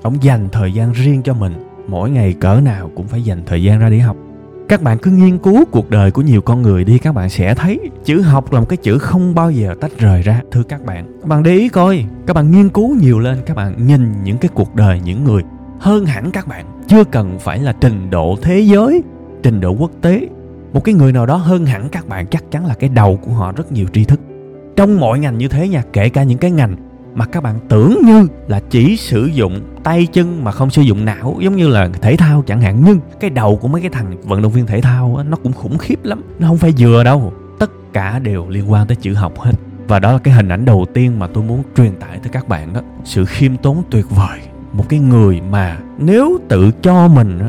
ông 0.01 0.23
dành 0.23 0.49
thời 0.51 0.73
gian 0.73 0.91
riêng 0.91 1.21
cho 1.23 1.33
mình. 1.33 1.53
Mỗi 1.87 2.09
ngày 2.09 2.33
cỡ 2.33 2.59
nào 2.63 2.89
cũng 2.95 3.07
phải 3.07 3.23
dành 3.23 3.43
thời 3.45 3.63
gian 3.63 3.79
ra 3.79 3.89
để 3.89 3.99
học. 3.99 4.17
Các 4.69 4.81
bạn 4.81 4.97
cứ 4.97 5.11
nghiên 5.11 5.37
cứu 5.37 5.65
cuộc 5.71 5.89
đời 5.89 6.11
của 6.11 6.21
nhiều 6.21 6.41
con 6.41 6.61
người 6.61 6.83
đi, 6.83 6.97
các 6.97 7.15
bạn 7.15 7.29
sẽ 7.29 7.55
thấy 7.55 7.79
chữ 8.05 8.21
học 8.21 8.53
là 8.53 8.59
một 8.59 8.69
cái 8.69 8.77
chữ 8.77 8.97
không 8.97 9.35
bao 9.35 9.51
giờ 9.51 9.75
tách 9.81 9.91
rời 9.99 10.21
ra, 10.21 10.41
thưa 10.51 10.63
các 10.63 10.85
bạn. 10.85 11.05
Các 11.21 11.27
bạn 11.27 11.43
để 11.43 11.51
ý 11.51 11.69
coi, 11.69 12.05
các 12.27 12.33
bạn 12.33 12.51
nghiên 12.51 12.69
cứu 12.69 12.95
nhiều 12.95 13.19
lên, 13.19 13.37
các 13.45 13.57
bạn 13.57 13.87
nhìn 13.87 14.13
những 14.23 14.37
cái 14.37 14.49
cuộc 14.53 14.75
đời 14.75 15.01
những 15.05 15.23
người 15.23 15.43
hơn 15.79 16.05
hẳn 16.05 16.31
các 16.31 16.47
bạn 16.47 16.65
chưa 16.93 17.03
cần 17.03 17.39
phải 17.39 17.59
là 17.59 17.73
trình 17.81 18.09
độ 18.09 18.37
thế 18.41 18.59
giới 18.59 19.03
trình 19.43 19.61
độ 19.61 19.71
quốc 19.71 19.91
tế. 20.01 20.27
Một 20.73 20.83
cái 20.83 20.95
người 20.95 21.11
nào 21.11 21.25
đó 21.25 21.35
hơn 21.35 21.65
hẳn 21.65 21.89
các 21.89 22.07
bạn 22.07 22.27
chắc 22.27 22.51
chắn 22.51 22.65
là 22.65 22.73
cái 22.73 22.89
đầu 22.89 23.19
của 23.21 23.31
họ 23.31 23.51
rất 23.51 23.71
nhiều 23.71 23.85
tri 23.93 24.03
thức. 24.03 24.19
Trong 24.75 24.99
mọi 24.99 25.19
ngành 25.19 25.37
như 25.37 25.47
thế 25.47 25.67
nha 25.67 25.83
kể 25.93 26.09
cả 26.09 26.23
những 26.23 26.37
cái 26.37 26.51
ngành 26.51 26.75
mà 27.13 27.25
các 27.25 27.43
bạn 27.43 27.59
tưởng 27.69 27.97
như 28.05 28.27
là 28.47 28.59
chỉ 28.69 28.97
sử 28.97 29.25
dụng 29.25 29.61
tay 29.83 30.07
chân 30.13 30.43
mà 30.43 30.51
không 30.51 30.69
sử 30.69 30.81
dụng 30.81 31.05
não 31.05 31.37
giống 31.39 31.55
như 31.55 31.67
là 31.67 31.89
thể 32.01 32.17
thao 32.17 32.43
chẳng 32.47 32.61
hạn. 32.61 32.81
Nhưng 32.85 32.99
cái 33.19 33.29
đầu 33.29 33.57
của 33.57 33.67
mấy 33.67 33.81
cái 33.81 33.89
thằng 33.89 34.17
vận 34.23 34.41
động 34.41 34.51
viên 34.51 34.65
thể 34.65 34.81
thao 34.81 35.15
á, 35.17 35.23
nó 35.23 35.37
cũng 35.37 35.53
khủng 35.53 35.77
khiếp 35.77 36.03
lắm. 36.03 36.21
Nó 36.39 36.47
không 36.47 36.57
phải 36.57 36.73
vừa 36.77 37.03
đâu. 37.03 37.33
Tất 37.59 37.71
cả 37.93 38.19
đều 38.19 38.49
liên 38.49 38.71
quan 38.71 38.87
tới 38.87 38.95
chữ 38.95 39.13
học 39.13 39.39
hết. 39.39 39.53
Và 39.87 39.99
đó 39.99 40.11
là 40.11 40.17
cái 40.17 40.33
hình 40.33 40.49
ảnh 40.49 40.65
đầu 40.65 40.85
tiên 40.93 41.19
mà 41.19 41.27
tôi 41.27 41.43
muốn 41.43 41.63
truyền 41.77 41.95
tải 41.95 42.19
tới 42.19 42.29
các 42.31 42.47
bạn 42.47 42.73
đó 42.73 42.81
sự 43.03 43.25
khiêm 43.25 43.57
tốn 43.57 43.83
tuyệt 43.89 44.05
vời 44.09 44.39
một 44.73 44.89
cái 44.89 44.99
người 44.99 45.41
mà 45.51 45.77
nếu 45.97 46.39
tự 46.47 46.71
cho 46.81 47.07
mình 47.07 47.39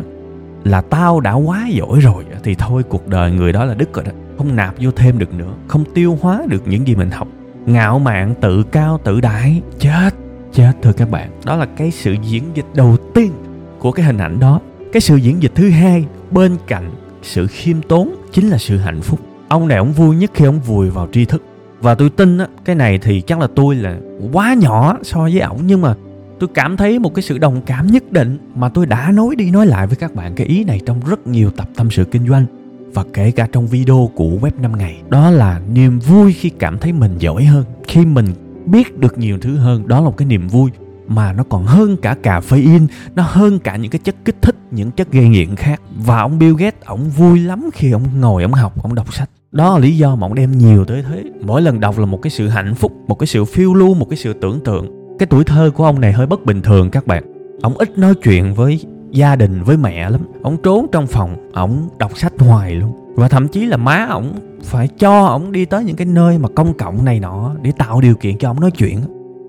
là 0.64 0.81
tao 0.81 1.21
đã 1.21 1.33
quá 1.33 1.69
giỏi 1.69 2.00
rồi 2.00 2.25
thì 2.43 2.54
thôi, 2.54 2.83
cuộc 2.88 3.09
đời 3.09 3.33
người 3.33 3.52
đó 3.52 3.64
là 3.64 3.75
đứt 3.75 3.95
rồi 3.95 4.04
đó. 4.04 4.12
Không 4.38 4.57
nạp 4.57 4.75
vô 4.81 4.90
thêm 4.90 5.19
được 5.19 5.35
nữa, 5.35 5.52
không 5.69 5.85
tiêu 5.95 6.19
hóa 6.21 6.43
được 6.49 6.62
những 6.69 6.87
gì 6.87 6.95
mình 6.95 7.11
học. 7.11 7.28
Ngạo 7.66 7.99
mạn, 7.99 8.35
tự 8.40 8.62
cao, 8.62 9.00
tự 9.04 9.21
đại, 9.21 9.62
chết 9.78 10.14
chết 10.52 10.73
thưa 10.83 10.93
các 10.93 11.11
bạn. 11.11 11.31
Đó 11.45 11.57
là 11.57 11.66
cái 11.76 11.90
sự 11.90 12.16
diễn 12.23 12.45
dịch 12.54 12.66
đầu 12.75 12.97
tiên 13.14 13.33
của 13.78 13.93
cái 13.93 14.07
hình 14.07 14.19
ảnh 14.19 14.40
đó. 14.40 14.61
Cái 14.93 15.00
sự 15.00 15.16
diễn 15.16 15.43
dịch 15.43 15.52
thứ 15.54 15.71
hai 15.71 16.07
bên 16.31 16.57
cạnh 16.66 16.90
sự 17.23 17.47
khiêm 17.47 17.83
tốn 17.83 18.14
chính 18.33 18.49
là 18.49 18.59
sự 18.59 18.76
hạnh 18.76 19.00
phúc. 19.00 19.21
Ông 19.49 19.69
này 19.69 19.78
ông 19.78 19.93
vui 19.93 20.16
nhất 20.16 20.31
khi 20.35 20.45
ông 20.45 20.61
vùi 20.61 20.90
vào 20.90 21.09
tri 21.12 21.25
thức. 21.25 21.43
Và 21.81 21.95
tôi 21.95 22.11
tin 22.11 22.38
á, 22.38 22.47
cái 22.64 22.76
này 22.76 22.99
thì 22.99 23.21
chắc 23.21 23.40
là 23.40 23.49
tôi 23.54 23.75
là 23.75 23.97
quá 24.33 24.54
nhỏ 24.54 24.97
so 25.02 25.21
với 25.21 25.40
ổng, 25.40 25.61
nhưng 25.66 25.83
mà 25.83 25.95
tôi 26.41 26.49
cảm 26.55 26.76
thấy 26.76 26.99
một 26.99 27.14
cái 27.14 27.23
sự 27.23 27.38
đồng 27.38 27.62
cảm 27.67 27.87
nhất 27.87 28.12
định 28.12 28.38
mà 28.55 28.69
tôi 28.69 28.87
đã 28.87 29.12
nói 29.12 29.37
đi 29.37 29.50
nói 29.50 29.67
lại 29.67 29.87
với 29.87 29.97
các 29.97 30.14
bạn 30.14 30.35
cái 30.35 30.47
ý 30.47 30.64
này 30.64 30.81
trong 30.87 31.00
rất 31.07 31.26
nhiều 31.26 31.50
tập 31.50 31.69
tâm 31.76 31.91
sự 31.91 32.05
kinh 32.05 32.29
doanh 32.29 32.47
và 32.95 33.05
kể 33.12 33.31
cả 33.31 33.49
trong 33.53 33.67
video 33.67 34.11
của 34.14 34.31
web 34.41 34.50
5 34.61 34.79
ngày. 34.79 35.03
Đó 35.09 35.31
là 35.31 35.61
niềm 35.73 35.99
vui 35.99 36.33
khi 36.33 36.49
cảm 36.50 36.79
thấy 36.79 36.93
mình 36.93 37.14
giỏi 37.19 37.45
hơn, 37.45 37.64
khi 37.88 38.07
mình 38.07 38.26
biết 38.67 38.99
được 38.99 39.19
nhiều 39.19 39.38
thứ 39.41 39.57
hơn. 39.57 39.88
Đó 39.88 40.00
là 40.00 40.05
một 40.05 40.17
cái 40.17 40.26
niềm 40.26 40.49
vui 40.49 40.71
mà 41.07 41.33
nó 41.33 41.43
còn 41.43 41.67
hơn 41.67 41.97
cả 41.97 42.17
cà 42.23 42.41
phê 42.41 42.57
in, 42.57 42.87
nó 43.14 43.23
hơn 43.26 43.59
cả 43.59 43.76
những 43.76 43.91
cái 43.91 44.00
chất 44.05 44.14
kích 44.25 44.37
thích, 44.43 44.57
những 44.71 44.91
chất 44.91 45.12
gây 45.12 45.29
nghiện 45.29 45.57
khác. 45.57 45.81
Và 45.97 46.21
ông 46.21 46.38
Bill 46.38 46.55
Gates, 46.59 46.81
ông 46.85 47.11
vui 47.11 47.41
lắm 47.41 47.71
khi 47.75 47.91
ông 47.91 48.03
ngồi 48.21 48.43
ông 48.43 48.53
học, 48.53 48.83
ông 48.83 48.95
đọc 48.95 49.14
sách. 49.14 49.31
Đó 49.53 49.73
là 49.73 49.79
lý 49.79 49.97
do 49.97 50.17
mà 50.17 50.26
ông 50.26 50.35
đem 50.35 50.59
nhiều 50.59 50.85
tới 50.85 51.03
thế. 51.09 51.25
Mỗi 51.43 51.62
lần 51.62 51.81
đọc 51.81 51.99
là 51.99 52.07
một 52.07 52.23
cái 52.23 52.31
sự 52.31 52.49
hạnh 52.49 52.75
phúc, 52.75 52.93
một 53.09 53.19
cái 53.19 53.26
sự 53.26 53.45
phiêu 53.45 53.75
lưu, 53.75 53.95
một 53.95 54.07
cái 54.11 54.17
sự 54.17 54.33
tưởng 54.33 54.61
tượng 54.64 55.03
cái 55.18 55.26
tuổi 55.26 55.44
thơ 55.44 55.71
của 55.75 55.85
ông 55.85 56.00
này 56.00 56.12
hơi 56.12 56.26
bất 56.26 56.47
bình 56.47 56.62
thường 56.62 56.90
các 56.90 57.06
bạn. 57.06 57.25
Ông 57.62 57.78
ít 57.78 57.99
nói 57.99 58.14
chuyện 58.14 58.54
với 58.54 58.80
gia 59.11 59.37
đình, 59.37 59.62
với 59.62 59.76
mẹ 59.76 60.11
lắm. 60.11 60.21
Ông 60.42 60.56
trốn 60.62 60.87
trong 60.92 61.06
phòng, 61.06 61.50
ông 61.52 61.88
đọc 61.99 62.18
sách 62.18 62.33
hoài 62.38 62.75
luôn. 62.75 62.92
Và 63.14 63.28
thậm 63.28 63.49
chí 63.49 63.66
là 63.66 63.76
má 63.76 64.06
ổng 64.11 64.33
phải 64.62 64.88
cho 64.88 65.26
ổng 65.26 65.52
đi 65.52 65.64
tới 65.64 65.85
những 65.85 65.97
cái 65.97 66.06
nơi 66.06 66.38
mà 66.38 66.49
công 66.49 66.75
cộng 66.75 67.04
này 67.04 67.21
nọ 67.21 67.54
để 67.62 67.73
tạo 67.78 68.00
điều 68.00 68.14
kiện 68.14 68.38
cho 68.38 68.50
ổng 68.50 68.61
nói 68.61 68.71
chuyện. 68.71 69.00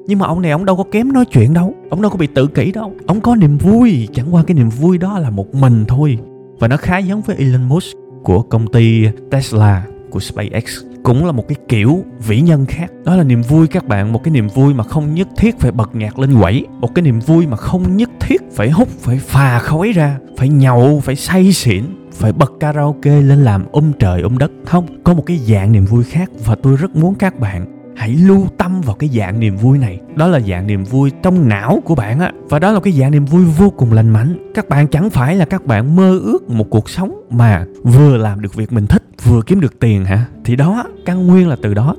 Nhưng 0.07 0.19
mà 0.19 0.27
ông 0.27 0.41
này, 0.41 0.51
ông 0.51 0.65
đâu 0.65 0.75
có 0.75 0.83
kém 0.91 1.13
nói 1.13 1.25
chuyện 1.25 1.53
đâu. 1.53 1.73
Ông 1.89 2.01
đâu 2.01 2.11
có 2.11 2.17
bị 2.17 2.27
tự 2.27 2.47
kỷ 2.47 2.71
đâu. 2.71 2.93
Ông 3.07 3.21
có 3.21 3.35
niềm 3.35 3.57
vui. 3.57 4.07
Chẳng 4.13 4.35
qua 4.35 4.43
cái 4.47 4.55
niềm 4.55 4.69
vui 4.69 4.97
đó 4.97 5.19
là 5.19 5.29
một 5.29 5.55
mình 5.55 5.85
thôi. 5.87 6.17
Và 6.59 6.67
nó 6.67 6.77
khá 6.77 6.97
giống 6.97 7.21
với 7.21 7.35
Elon 7.35 7.63
Musk 7.63 7.97
của 8.23 8.41
công 8.41 8.67
ty 8.67 9.05
Tesla, 9.31 9.85
của 10.09 10.19
SpaceX 10.19 10.83
cũng 11.05 11.25
là 11.25 11.31
một 11.31 11.47
cái 11.47 11.55
kiểu 11.67 12.03
vĩ 12.27 12.41
nhân 12.41 12.65
khác. 12.65 12.91
Đó 13.03 13.15
là 13.15 13.23
niềm 13.23 13.41
vui 13.41 13.67
các 13.67 13.87
bạn, 13.87 14.13
một 14.13 14.23
cái 14.23 14.31
niềm 14.31 14.47
vui 14.47 14.73
mà 14.73 14.83
không 14.83 15.13
nhất 15.13 15.27
thiết 15.37 15.59
phải 15.59 15.71
bật 15.71 15.95
nhạc 15.95 16.19
lên 16.19 16.39
quẩy, 16.41 16.65
một 16.81 16.95
cái 16.95 17.03
niềm 17.03 17.19
vui 17.19 17.47
mà 17.47 17.57
không 17.57 17.97
nhất 17.97 18.09
thiết 18.19 18.41
phải 18.55 18.69
hút, 18.69 18.87
phải 18.99 19.17
phà 19.17 19.59
khói 19.59 19.91
ra, 19.91 20.17
phải 20.37 20.49
nhậu, 20.49 20.99
phải 20.99 21.15
say 21.15 21.53
xỉn, 21.53 21.83
phải 22.11 22.33
bật 22.33 22.53
karaoke 22.59 23.21
lên 23.21 23.43
làm 23.43 23.65
um 23.71 23.91
trời 23.99 24.21
um 24.21 24.37
đất. 24.37 24.51
Không, 24.65 24.87
có 25.03 25.13
một 25.13 25.23
cái 25.25 25.37
dạng 25.37 25.71
niềm 25.71 25.85
vui 25.85 26.03
khác 26.03 26.29
và 26.45 26.55
tôi 26.55 26.75
rất 26.75 26.95
muốn 26.95 27.15
các 27.15 27.39
bạn 27.39 27.65
hãy 28.05 28.15
lưu 28.15 28.47
tâm 28.57 28.81
vào 28.81 28.95
cái 28.95 29.09
dạng 29.09 29.39
niềm 29.39 29.57
vui 29.57 29.77
này. 29.77 29.99
Đó 30.15 30.27
là 30.27 30.39
dạng 30.39 30.67
niềm 30.67 30.83
vui 30.83 31.11
trong 31.23 31.49
não 31.49 31.81
của 31.85 31.95
bạn 31.95 32.19
á. 32.19 32.31
Và 32.49 32.59
đó 32.59 32.71
là 32.71 32.79
cái 32.79 32.93
dạng 32.93 33.11
niềm 33.11 33.25
vui 33.25 33.43
vô 33.43 33.69
cùng 33.69 33.93
lành 33.93 34.09
mạnh. 34.09 34.51
Các 34.55 34.69
bạn 34.69 34.87
chẳng 34.87 35.09
phải 35.09 35.35
là 35.35 35.45
các 35.45 35.65
bạn 35.65 35.95
mơ 35.95 36.19
ước 36.19 36.49
một 36.49 36.69
cuộc 36.69 36.89
sống 36.89 37.21
mà 37.29 37.65
vừa 37.83 38.17
làm 38.17 38.41
được 38.41 38.53
việc 38.55 38.73
mình 38.73 38.87
thích, 38.87 39.03
vừa 39.23 39.41
kiếm 39.41 39.59
được 39.59 39.79
tiền 39.79 40.05
hả? 40.05 40.25
Thì 40.43 40.55
đó, 40.55 40.83
căn 41.05 41.27
nguyên 41.27 41.47
là 41.47 41.55
từ 41.61 41.73
đó. 41.73 41.95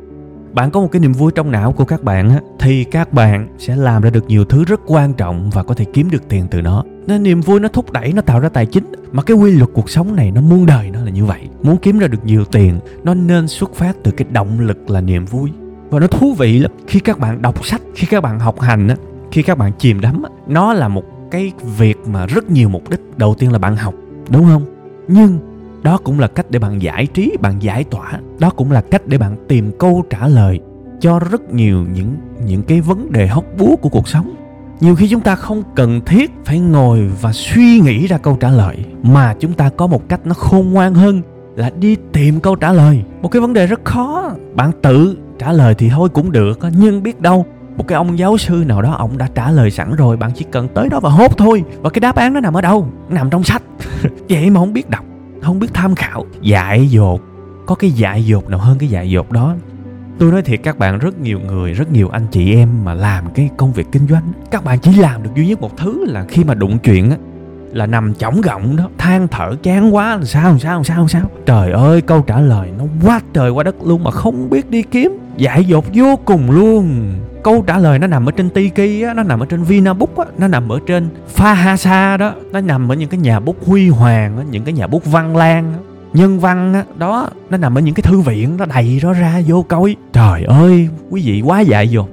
Bạn 0.52 0.70
có 0.70 0.80
một 0.80 0.88
cái 0.92 1.00
niềm 1.00 1.12
vui 1.12 1.32
trong 1.34 1.50
não 1.50 1.72
của 1.72 1.84
các 1.84 2.02
bạn 2.02 2.30
á, 2.30 2.40
thì 2.58 2.84
các 2.84 3.12
bạn 3.12 3.48
sẽ 3.58 3.76
làm 3.76 4.02
ra 4.02 4.10
được 4.10 4.24
nhiều 4.28 4.44
thứ 4.44 4.64
rất 4.64 4.80
quan 4.86 5.12
trọng 5.12 5.50
và 5.50 5.62
có 5.62 5.74
thể 5.74 5.84
kiếm 5.92 6.10
được 6.10 6.28
tiền 6.28 6.46
từ 6.50 6.60
nó 6.60 6.84
nên 7.06 7.22
niềm 7.22 7.40
vui 7.40 7.60
nó 7.60 7.68
thúc 7.68 7.92
đẩy, 7.92 8.12
nó 8.12 8.22
tạo 8.22 8.40
ra 8.40 8.48
tài 8.48 8.66
chính. 8.66 8.92
Mà 9.12 9.22
cái 9.22 9.36
quy 9.36 9.50
luật 9.50 9.70
cuộc 9.74 9.90
sống 9.90 10.16
này 10.16 10.30
nó 10.30 10.40
muôn 10.40 10.66
đời 10.66 10.90
nó 10.90 11.04
là 11.04 11.10
như 11.10 11.24
vậy. 11.24 11.40
Muốn 11.62 11.76
kiếm 11.76 11.98
ra 11.98 12.08
được 12.08 12.24
nhiều 12.24 12.44
tiền, 12.44 12.80
nó 13.04 13.14
nên 13.14 13.48
xuất 13.48 13.74
phát 13.74 13.96
từ 14.02 14.10
cái 14.10 14.26
động 14.32 14.60
lực 14.60 14.90
là 14.90 15.00
niềm 15.00 15.24
vui 15.24 15.50
và 15.90 16.00
nó 16.00 16.06
thú 16.06 16.34
vị 16.34 16.58
lắm. 16.58 16.72
Khi 16.86 17.00
các 17.00 17.18
bạn 17.18 17.42
đọc 17.42 17.66
sách, 17.66 17.82
khi 17.94 18.06
các 18.06 18.22
bạn 18.22 18.40
học 18.40 18.60
hành 18.60 18.88
á, 18.88 18.96
khi 19.32 19.42
các 19.42 19.58
bạn 19.58 19.72
chìm 19.78 20.00
đắm 20.00 20.22
á, 20.22 20.30
nó 20.46 20.72
là 20.72 20.88
một 20.88 21.04
cái 21.30 21.52
việc 21.78 21.96
mà 22.06 22.26
rất 22.26 22.50
nhiều 22.50 22.68
mục 22.68 22.90
đích. 22.90 23.00
Đầu 23.16 23.34
tiên 23.34 23.52
là 23.52 23.58
bạn 23.58 23.76
học, 23.76 23.94
đúng 24.30 24.44
không? 24.44 24.64
Nhưng 25.08 25.38
đó 25.82 25.98
cũng 26.04 26.20
là 26.20 26.28
cách 26.28 26.46
để 26.50 26.58
bạn 26.58 26.82
giải 26.82 27.06
trí, 27.06 27.36
bạn 27.40 27.62
giải 27.62 27.84
tỏa. 27.84 28.20
Đó 28.38 28.50
cũng 28.50 28.72
là 28.72 28.80
cách 28.80 29.06
để 29.06 29.18
bạn 29.18 29.36
tìm 29.48 29.72
câu 29.78 30.04
trả 30.10 30.28
lời 30.28 30.60
cho 31.00 31.18
rất 31.18 31.52
nhiều 31.54 31.84
những 31.94 32.16
những 32.46 32.62
cái 32.62 32.80
vấn 32.80 33.12
đề 33.12 33.26
hóc 33.26 33.44
búa 33.58 33.76
của 33.76 33.88
cuộc 33.88 34.08
sống. 34.08 34.34
Nhiều 34.80 34.94
khi 34.94 35.08
chúng 35.08 35.20
ta 35.20 35.36
không 35.36 35.62
cần 35.74 36.00
thiết 36.06 36.30
phải 36.44 36.58
ngồi 36.58 37.10
và 37.20 37.32
suy 37.32 37.80
nghĩ 37.80 38.06
ra 38.06 38.18
câu 38.18 38.36
trả 38.40 38.50
lời, 38.50 38.76
mà 39.02 39.34
chúng 39.40 39.52
ta 39.52 39.70
có 39.76 39.86
một 39.86 40.08
cách 40.08 40.20
nó 40.24 40.34
khôn 40.34 40.72
ngoan 40.72 40.94
hơn 40.94 41.22
là 41.56 41.70
đi 41.70 41.96
tìm 42.12 42.40
câu 42.40 42.56
trả 42.56 42.72
lời. 42.72 43.02
Một 43.22 43.28
cái 43.28 43.40
vấn 43.40 43.52
đề 43.52 43.66
rất 43.66 43.84
khó. 43.84 44.30
Bạn 44.54 44.70
tự 44.82 45.16
trả 45.38 45.52
lời 45.52 45.74
thì 45.74 45.90
thôi 45.90 46.08
cũng 46.08 46.32
được, 46.32 46.58
nhưng 46.78 47.02
biết 47.02 47.20
đâu, 47.20 47.46
một 47.76 47.84
cái 47.88 47.96
ông 47.96 48.18
giáo 48.18 48.38
sư 48.38 48.64
nào 48.66 48.82
đó 48.82 48.92
ông 48.92 49.18
đã 49.18 49.28
trả 49.34 49.50
lời 49.50 49.70
sẵn 49.70 49.96
rồi, 49.96 50.16
bạn 50.16 50.30
chỉ 50.34 50.44
cần 50.50 50.68
tới 50.74 50.88
đó 50.88 51.00
và 51.00 51.10
hốt 51.10 51.38
thôi. 51.38 51.64
Và 51.82 51.90
cái 51.90 52.00
đáp 52.00 52.16
án 52.16 52.32
nó 52.32 52.40
nằm 52.40 52.54
ở 52.54 52.60
đâu? 52.60 52.88
Nằm 53.08 53.30
trong 53.30 53.42
sách. 53.42 53.62
Vậy 54.28 54.50
mà 54.50 54.60
không 54.60 54.72
biết 54.72 54.90
đọc, 54.90 55.04
không 55.42 55.58
biết 55.58 55.74
tham 55.74 55.94
khảo. 55.94 56.24
Dại 56.40 56.88
dột. 56.88 57.20
Có 57.66 57.74
cái 57.74 57.90
dại 57.90 58.26
dột 58.26 58.50
nào 58.50 58.60
hơn 58.60 58.78
cái 58.78 58.88
dại 58.88 59.10
dột 59.10 59.32
đó? 59.32 59.54
Tôi 60.18 60.32
nói 60.32 60.42
thiệt 60.42 60.60
các 60.62 60.78
bạn, 60.78 60.98
rất 60.98 61.20
nhiều 61.20 61.40
người, 61.40 61.72
rất 61.72 61.92
nhiều 61.92 62.08
anh 62.08 62.26
chị 62.30 62.54
em 62.54 62.84
mà 62.84 62.94
làm 62.94 63.24
cái 63.34 63.50
công 63.56 63.72
việc 63.72 63.86
kinh 63.92 64.08
doanh, 64.08 64.32
các 64.50 64.64
bạn 64.64 64.78
chỉ 64.78 64.94
làm 64.94 65.22
được 65.22 65.30
duy 65.36 65.46
nhất 65.46 65.60
một 65.60 65.76
thứ 65.76 66.04
là 66.04 66.24
khi 66.28 66.44
mà 66.44 66.54
đụng 66.54 66.78
chuyện 66.78 67.10
á 67.10 67.16
là 67.72 67.86
nằm 67.86 68.14
chỏng 68.14 68.40
gọng 68.40 68.76
đó 68.76 68.88
than 68.98 69.28
thở 69.28 69.56
chán 69.62 69.94
quá 69.94 70.10
làm 70.10 70.24
sao 70.24 70.48
làm 70.48 70.58
sao 70.58 70.74
làm 70.74 70.84
sao 70.84 70.98
làm 70.98 71.08
sao 71.08 71.30
trời 71.46 71.72
ơi 71.72 72.00
câu 72.00 72.22
trả 72.22 72.40
lời 72.40 72.68
nó 72.78 72.84
quá 73.04 73.20
trời 73.32 73.50
quá 73.50 73.64
đất 73.64 73.76
luôn 73.84 74.04
mà 74.04 74.10
không 74.10 74.50
biết 74.50 74.70
đi 74.70 74.82
kiếm 74.82 75.18
dại 75.36 75.64
dột 75.64 75.84
vô 75.94 76.18
cùng 76.24 76.50
luôn 76.50 77.14
câu 77.46 77.64
trả 77.66 77.78
lời 77.78 77.98
nó 77.98 78.06
nằm 78.06 78.28
ở 78.28 78.32
trên 78.32 78.50
Tiki 78.50 79.04
á, 79.06 79.14
nó 79.14 79.22
nằm 79.22 79.40
ở 79.40 79.46
trên 79.46 79.62
Vinabook 79.62 80.16
á, 80.16 80.24
nó 80.38 80.48
nằm 80.48 80.72
ở 80.72 80.78
trên 80.86 81.08
Fahasa 81.36 82.18
đó, 82.18 82.34
nó 82.52 82.60
nằm 82.60 82.92
ở 82.92 82.94
những 82.94 83.08
cái 83.08 83.20
nhà 83.20 83.40
bút 83.40 83.66
huy 83.66 83.88
hoàng 83.88 84.38
á, 84.38 84.44
những 84.50 84.64
cái 84.64 84.74
nhà 84.74 84.86
bút 84.86 85.04
văn 85.04 85.36
lang 85.36 85.72
á. 85.72 85.78
nhân 86.12 86.40
văn 86.40 86.74
á, 86.74 86.84
đó, 86.98 87.28
nó 87.50 87.56
nằm 87.56 87.78
ở 87.78 87.80
những 87.80 87.94
cái 87.94 88.02
thư 88.02 88.20
viện 88.20 88.56
nó 88.56 88.64
đầy 88.66 89.00
đó 89.02 89.12
ra 89.12 89.40
vô 89.46 89.62
coi. 89.62 89.96
Trời 90.12 90.44
ơi, 90.44 90.88
quý 91.10 91.22
vị 91.24 91.42
quá 91.44 91.60
dại 91.60 91.88
dột. 91.88 92.08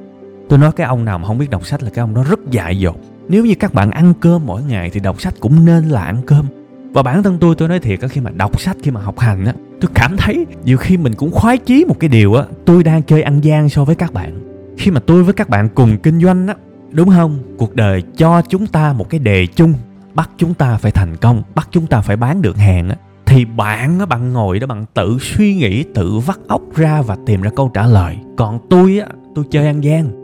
Tôi 0.49 0.59
nói 0.59 0.71
cái 0.71 0.87
ông 0.87 1.05
nào 1.05 1.19
mà 1.19 1.27
không 1.27 1.37
biết 1.37 1.49
đọc 1.49 1.65
sách 1.65 1.83
là 1.83 1.89
cái 1.89 2.03
ông 2.03 2.13
đó 2.13 2.23
rất 2.29 2.39
dại 2.51 2.79
dột. 2.79 2.95
Nếu 3.29 3.45
như 3.45 3.55
các 3.55 3.73
bạn 3.73 3.91
ăn 3.91 4.13
cơm 4.19 4.45
mỗi 4.45 4.63
ngày 4.63 4.89
thì 4.89 4.99
đọc 4.99 5.21
sách 5.21 5.33
cũng 5.39 5.65
nên 5.65 5.89
là 5.89 6.01
ăn 6.01 6.21
cơm. 6.25 6.45
Và 6.93 7.03
bản 7.03 7.23
thân 7.23 7.37
tôi 7.39 7.55
tôi 7.55 7.67
nói 7.67 7.79
thiệt 7.79 7.99
khi 8.09 8.21
mà 8.21 8.31
đọc 8.31 8.61
sách 8.61 8.77
khi 8.83 8.91
mà 8.91 9.01
học 9.01 9.19
hành 9.19 9.45
á, 9.45 9.53
tôi 9.81 9.91
cảm 9.93 10.17
thấy 10.17 10.45
nhiều 10.65 10.77
khi 10.77 10.97
mình 10.97 11.13
cũng 11.13 11.31
khoái 11.31 11.57
chí 11.57 11.85
một 11.85 11.99
cái 11.99 12.09
điều 12.09 12.33
á, 12.33 12.43
tôi 12.65 12.83
đang 12.83 13.03
chơi 13.03 13.21
ăn 13.21 13.43
gian 13.43 13.69
so 13.69 13.85
với 13.85 13.95
các 13.95 14.13
bạn. 14.13 14.39
Khi 14.77 14.91
mà 14.91 14.99
tôi 14.99 15.23
với 15.23 15.33
các 15.33 15.49
bạn 15.49 15.69
cùng 15.75 15.97
kinh 15.97 16.21
doanh 16.21 16.47
á 16.47 16.55
đúng 16.91 17.09
không? 17.09 17.39
Cuộc 17.57 17.75
đời 17.75 18.03
cho 18.17 18.41
chúng 18.41 18.67
ta 18.67 18.93
một 18.93 19.09
cái 19.09 19.19
đề 19.19 19.47
chung 19.47 19.73
bắt 20.13 20.29
chúng 20.37 20.53
ta 20.53 20.77
phải 20.77 20.91
thành 20.91 21.17
công 21.17 21.43
bắt 21.55 21.67
chúng 21.71 21.87
ta 21.87 22.01
phải 22.01 22.15
bán 22.15 22.41
được 22.41 22.57
hàng 22.57 22.89
á. 22.89 22.95
Thì 23.25 23.45
bạn 23.45 23.99
á 23.99 24.05
bạn 24.05 24.33
ngồi 24.33 24.59
đó 24.59 24.67
bạn 24.67 24.85
tự 24.93 25.17
suy 25.21 25.55
nghĩ 25.55 25.83
tự 25.83 26.19
vắt 26.19 26.37
óc 26.47 26.61
ra 26.75 27.01
và 27.01 27.17
tìm 27.25 27.41
ra 27.41 27.51
câu 27.55 27.71
trả 27.73 27.87
lời. 27.87 28.17
Còn 28.37 28.59
tôi 28.69 28.99
á 28.99 29.07
tôi 29.35 29.45
chơi 29.51 29.67
ăn 29.67 29.83
gian 29.83 30.22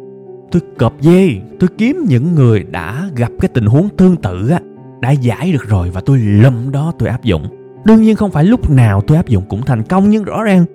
tôi 0.51 0.61
cọp 0.77 0.93
dê 1.01 1.29
tôi 1.59 1.69
kiếm 1.77 2.05
những 2.07 2.35
người 2.35 2.63
đã 2.63 3.09
gặp 3.15 3.31
cái 3.41 3.49
tình 3.53 3.65
huống 3.65 3.89
tương 3.97 4.15
tự 4.15 4.49
á 4.49 4.59
đã 5.01 5.11
giải 5.11 5.51
được 5.51 5.67
rồi 5.67 5.89
và 5.89 6.01
tôi 6.01 6.17
lầm 6.17 6.71
đó 6.71 6.93
tôi 6.99 7.09
áp 7.09 7.23
dụng. 7.23 7.43
Đương 7.85 8.01
nhiên 8.01 8.15
không 8.15 8.31
phải 8.31 8.43
lúc 8.43 8.69
nào 8.69 9.01
tôi 9.01 9.17
áp 9.17 9.27
dụng 9.27 9.43
cũng 9.49 9.61
thành 9.65 9.83
công 9.83 10.09
nhưng 10.09 10.23
rõ 10.23 10.43
ràng 10.43 10.65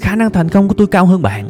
khả 0.00 0.16
năng 0.16 0.30
thành 0.30 0.48
công 0.48 0.68
của 0.68 0.74
tôi 0.74 0.86
cao 0.86 1.06
hơn 1.06 1.22
bạn. 1.22 1.48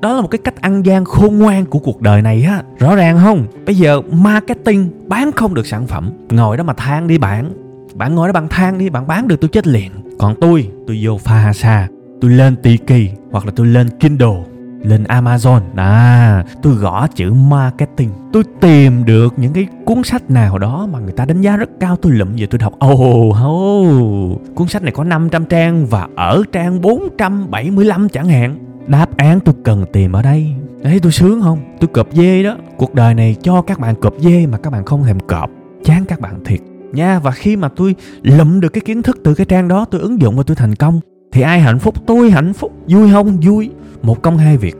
Đó 0.00 0.14
là 0.14 0.20
một 0.20 0.28
cái 0.28 0.38
cách 0.38 0.60
ăn 0.60 0.86
gian 0.86 1.04
khôn 1.04 1.38
ngoan 1.38 1.64
của 1.64 1.78
cuộc 1.78 2.00
đời 2.00 2.22
này 2.22 2.42
á 2.42 2.62
rõ 2.78 2.96
ràng 2.96 3.18
không? 3.24 3.46
Bây 3.66 3.74
giờ 3.74 4.00
marketing 4.00 4.90
bán 5.06 5.32
không 5.32 5.54
được 5.54 5.66
sản 5.66 5.86
phẩm 5.86 6.10
ngồi 6.30 6.56
đó 6.56 6.64
mà 6.64 6.72
than 6.72 7.06
đi 7.06 7.18
bạn. 7.18 7.52
Bạn 7.94 8.14
ngồi 8.14 8.28
đó 8.28 8.32
bằng 8.32 8.48
than 8.48 8.78
đi 8.78 8.90
bạn 8.90 9.06
bán 9.06 9.28
được 9.28 9.40
tôi 9.40 9.48
chết 9.48 9.66
liền. 9.66 9.90
Còn 10.18 10.34
tôi 10.40 10.70
tôi 10.86 10.98
vô 11.02 11.18
xa, 11.54 11.88
tôi 12.20 12.30
lên 12.30 12.56
Tiki 12.56 13.10
hoặc 13.30 13.46
là 13.46 13.52
tôi 13.56 13.66
lên 13.66 13.88
Kindle 14.00 14.42
lên 14.82 15.04
Amazon. 15.04 15.60
À 15.76 16.44
tôi 16.62 16.74
gõ 16.74 17.06
chữ 17.06 17.32
marketing. 17.32 18.10
Tôi 18.32 18.42
tìm 18.60 19.04
được 19.04 19.34
những 19.36 19.52
cái 19.52 19.66
cuốn 19.84 20.02
sách 20.04 20.30
nào 20.30 20.58
đó 20.58 20.88
mà 20.92 20.98
người 20.98 21.12
ta 21.12 21.24
đánh 21.24 21.40
giá 21.40 21.56
rất 21.56 21.70
cao. 21.80 21.96
Tôi 21.96 22.12
lụm 22.12 22.28
về 22.36 22.46
tôi 22.46 22.58
đọc 22.58 22.72
ồ 22.78 22.92
oh, 22.92 23.36
oh, 23.46 24.54
cuốn 24.54 24.68
sách 24.68 24.82
này 24.82 24.92
có 24.92 25.04
500 25.04 25.44
trang 25.44 25.86
và 25.86 26.08
ở 26.16 26.42
trang 26.52 26.80
475 26.80 28.08
chẳng 28.08 28.28
hạn. 28.28 28.58
Đáp 28.86 29.16
án 29.16 29.40
tôi 29.40 29.54
cần 29.64 29.84
tìm 29.92 30.12
ở 30.12 30.22
đây. 30.22 30.54
Đấy 30.82 31.00
tôi 31.02 31.12
sướng 31.12 31.42
không? 31.42 31.58
Tôi 31.80 31.88
cọp 31.88 32.08
dê 32.12 32.42
đó. 32.42 32.56
Cuộc 32.76 32.94
đời 32.94 33.14
này 33.14 33.36
cho 33.42 33.62
các 33.62 33.80
bạn 33.80 33.94
cọp 33.94 34.14
dê 34.18 34.46
mà 34.46 34.58
các 34.58 34.70
bạn 34.70 34.84
không 34.84 35.04
thèm 35.04 35.20
cọp. 35.20 35.50
Chán 35.84 36.04
các 36.04 36.20
bạn 36.20 36.44
thiệt. 36.44 36.60
Nha 36.92 37.18
và 37.18 37.30
khi 37.30 37.56
mà 37.56 37.68
tôi 37.76 37.94
lụm 38.22 38.60
được 38.60 38.68
cái 38.68 38.80
kiến 38.80 39.02
thức 39.02 39.18
từ 39.24 39.34
cái 39.34 39.46
trang 39.46 39.68
đó 39.68 39.84
tôi 39.84 40.00
ứng 40.00 40.20
dụng 40.20 40.36
và 40.36 40.42
tôi 40.42 40.56
thành 40.56 40.74
công 40.74 41.00
thì 41.32 41.42
ai 41.42 41.60
hạnh 41.60 41.78
phúc? 41.78 41.94
Tôi 42.06 42.30
hạnh 42.30 42.52
phúc. 42.52 42.72
Vui 42.88 43.10
không? 43.12 43.40
Vui 43.40 43.70
một 44.02 44.22
công 44.22 44.38
hai 44.38 44.56
việc. 44.56 44.76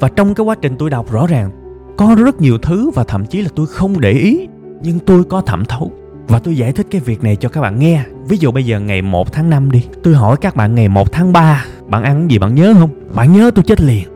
Và 0.00 0.08
trong 0.08 0.34
cái 0.34 0.44
quá 0.44 0.54
trình 0.62 0.76
tôi 0.78 0.90
đọc 0.90 1.12
rõ 1.12 1.26
ràng 1.26 1.50
có 1.96 2.16
rất 2.18 2.40
nhiều 2.40 2.58
thứ 2.58 2.90
và 2.94 3.04
thậm 3.04 3.26
chí 3.26 3.42
là 3.42 3.48
tôi 3.54 3.66
không 3.66 4.00
để 4.00 4.10
ý 4.10 4.48
nhưng 4.82 4.98
tôi 4.98 5.24
có 5.24 5.40
thẩm 5.40 5.64
thấu. 5.64 5.92
Và 6.28 6.38
tôi 6.38 6.56
giải 6.56 6.72
thích 6.72 6.86
cái 6.90 7.00
việc 7.00 7.24
này 7.24 7.36
cho 7.36 7.48
các 7.48 7.60
bạn 7.60 7.78
nghe. 7.78 8.04
Ví 8.28 8.36
dụ 8.36 8.50
bây 8.50 8.64
giờ 8.64 8.80
ngày 8.80 9.02
1 9.02 9.32
tháng 9.32 9.50
5 9.50 9.70
đi 9.70 9.84
Tôi 10.02 10.14
hỏi 10.14 10.36
các 10.40 10.56
bạn 10.56 10.74
ngày 10.74 10.88
1 10.88 11.12
tháng 11.12 11.32
3 11.32 11.64
Bạn 11.86 12.02
ăn 12.02 12.30
gì 12.30 12.38
bạn 12.38 12.54
nhớ 12.54 12.74
không? 12.78 12.90
Bạn 13.14 13.32
nhớ 13.32 13.50
tôi 13.54 13.64
chết 13.64 13.80
liền. 13.80 14.08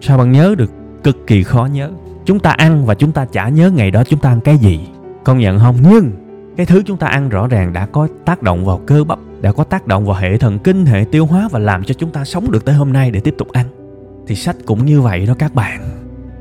Sao 0.00 0.18
bạn 0.18 0.32
nhớ 0.32 0.54
được? 0.58 0.70
Cực 1.02 1.26
kỳ 1.26 1.42
khó 1.42 1.64
nhớ. 1.64 1.90
Chúng 2.24 2.38
ta 2.38 2.50
ăn 2.50 2.86
và 2.86 2.94
chúng 2.94 3.12
ta 3.12 3.24
chả 3.24 3.48
nhớ 3.48 3.70
ngày 3.70 3.90
đó 3.90 4.04
chúng 4.04 4.20
ta 4.20 4.28
ăn 4.28 4.40
cái 4.40 4.56
gì. 4.56 4.80
Công 5.24 5.38
nhận 5.38 5.58
không? 5.58 5.76
Nhưng 5.82 6.12
cái 6.56 6.66
thứ 6.66 6.82
chúng 6.86 6.96
ta 6.96 7.06
ăn 7.06 7.28
rõ 7.28 7.46
ràng 7.46 7.72
đã 7.72 7.86
có 7.86 8.08
tác 8.24 8.42
động 8.42 8.64
vào 8.64 8.80
cơ 8.86 9.04
bắp 9.04 9.18
Đã 9.40 9.52
có 9.52 9.64
tác 9.64 9.86
động 9.86 10.06
vào 10.06 10.16
hệ 10.16 10.36
thần 10.38 10.58
kinh, 10.58 10.86
hệ 10.86 11.04
tiêu 11.10 11.26
hóa 11.26 11.48
Và 11.52 11.58
làm 11.58 11.84
cho 11.84 11.94
chúng 11.94 12.10
ta 12.10 12.24
sống 12.24 12.50
được 12.50 12.64
tới 12.64 12.74
hôm 12.74 12.92
nay 12.92 13.10
để 13.10 13.20
tiếp 13.20 13.34
tục 13.38 13.48
ăn. 13.52 13.66
Thì 14.26 14.34
sách 14.34 14.56
cũng 14.66 14.86
như 14.86 15.00
vậy 15.00 15.26
đó 15.26 15.34
các 15.38 15.54
bạn. 15.54 15.80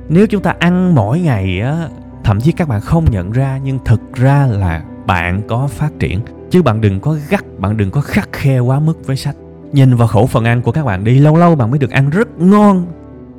Nếu 0.10 0.27
chúng 0.27 0.42
ta 0.42 0.56
ăn 0.60 0.96
mỗi 0.96 1.20
ngày 1.20 1.62
á, 1.62 1.88
Thậm 2.25 2.42
chí 2.42 2.51
các 2.51 2.68
bạn 2.68 2.82
không 2.82 3.06
nhận 3.12 3.32
ra, 3.32 3.60
Nhưng 3.63 3.80
thực 3.86 4.01
ra 4.13 4.46
là 4.46 4.84
bạn 5.06 5.42
có 5.48 5.68
phát 5.68 5.89
triển. 6.00 6.20
Chứ 6.50 6.62
bạn 6.62 6.82
đừng 6.82 7.00
có 7.00 7.18
gắt, 7.30 7.60
bạn 7.60 7.77
đừng 7.77 7.92
có 7.92 8.01
khắc 8.01 8.30
khe 8.32 8.60
quá 8.60 8.80
mức 8.80 9.08
với 9.08 9.15
sách. 9.15 9.36
Nhìn 9.72 9.96
vào 9.96 10.08
khẩu 10.08 10.25
phần 10.25 10.46
ăn 10.46 10.62
của 10.62 10.72
các 10.72 10.86
bạn 10.86 11.04
đi, 11.04 11.20
lâu 11.20 11.36
lâu 11.36 11.56
bạn 11.56 11.70
mới 11.70 11.80
được 11.80 11.92
ăn 11.92 12.10
rất 12.10 12.39
ngon. 12.39 12.86